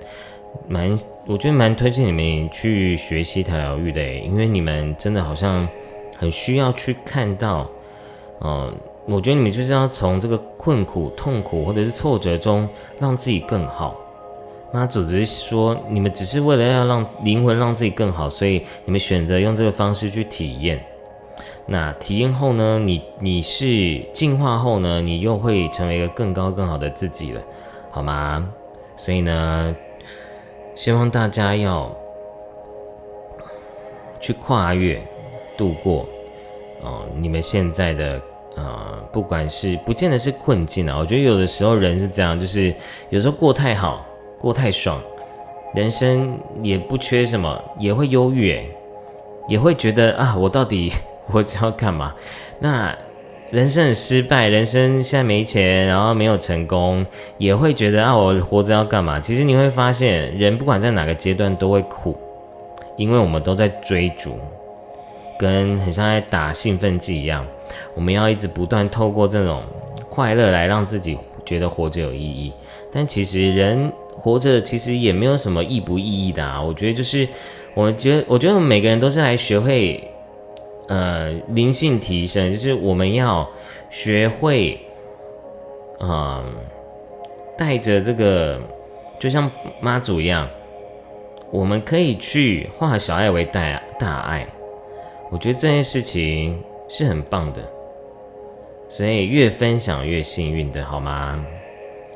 [0.68, 0.90] 蛮，
[1.26, 5.66] 我觉得蛮推荐你们去学习台疗愈的，因为你们真的好像
[6.18, 7.66] 很需要去看到，
[8.42, 8.70] 嗯，
[9.06, 13.98] 我觉得你们就是要从这个困苦、痛苦或者是挫折中让自己更好。
[14.74, 20.78] 妈祖只是说，你们只是为了要让灵魂让自己更好，所以你们选择用这个方式去体验。
[21.72, 22.80] 那体验后呢？
[22.80, 25.00] 你你是进化后呢？
[25.00, 27.40] 你又会成为一个更高更好的自己了，
[27.92, 28.44] 好吗？
[28.96, 29.76] 所以呢，
[30.74, 31.88] 希望大家要
[34.20, 35.00] 去跨越、
[35.56, 36.04] 度过
[36.82, 38.20] 哦，你们现在的
[38.56, 42.74] 呃，不管是不见得是困境啊，我觉得有的时候人是这样，就是
[43.10, 44.04] 有时候过太好、
[44.40, 45.00] 过太爽，
[45.72, 48.60] 人生也不缺什么，也会忧郁，
[49.46, 50.92] 也会觉得啊，我到底。
[51.32, 52.14] 我知道干嘛？
[52.60, 52.96] 那
[53.50, 57.04] 人生很失败，人生现在没钱，然后没有成功，
[57.36, 59.18] 也会觉得啊，我活着要干嘛？
[59.18, 62.16] 其实你会发现，人不管在哪个阶段都会苦，
[62.96, 64.38] 因为我们都在追逐，
[65.38, 67.44] 跟很像在打兴奋剂一样，
[67.94, 69.62] 我们要一直不断透过这种
[70.08, 72.52] 快乐来让自己觉得活着有意义。
[72.92, 76.62] 但其实人活着其实也没有什么意不意义的啊。
[76.62, 77.26] 我觉得就是，
[77.74, 80.09] 我觉得我觉得我们每个人都是来学会，
[80.90, 83.48] 呃，灵性提升，就是我们要
[83.90, 84.76] 学会，
[86.00, 86.44] 嗯，
[87.56, 88.60] 带着这个，
[89.16, 89.48] 就像
[89.80, 90.50] 妈祖一样，
[91.52, 94.44] 我们可以去化小爱为大大爱。
[95.30, 97.62] 我觉得这件事情是很棒的，
[98.88, 101.46] 所以越分享越幸运的好吗？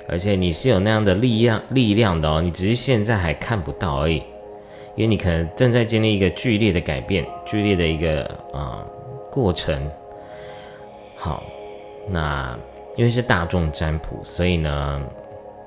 [0.09, 4.21] 而且你是有那样的力量力量的哦，你只是现在还看不到而已，
[4.97, 8.85] 因为你可能正在经历一个剧烈的改变，剧烈的一个啊
[9.31, 9.91] 过程。
[11.17, 11.43] 好，
[12.09, 12.59] 那
[12.97, 15.03] 因为是大众占卜，所以呢，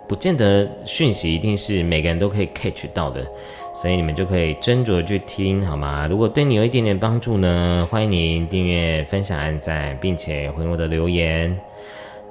[0.08, 3.26] 不见得讯息一定是每个人都可以 catch 到的。
[3.74, 6.08] 所以你们就可以斟酌去听，好吗？
[6.10, 11.56] 如果对你有一点点帮助呢，欢迎您订阅、分享、按赞，并且回我的留言。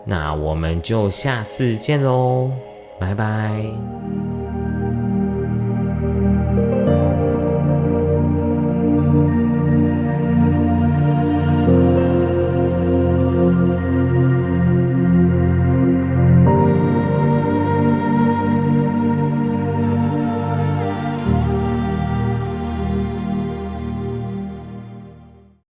[0.05, 2.51] 那我们就下次见喽，
[2.99, 4.36] 拜拜。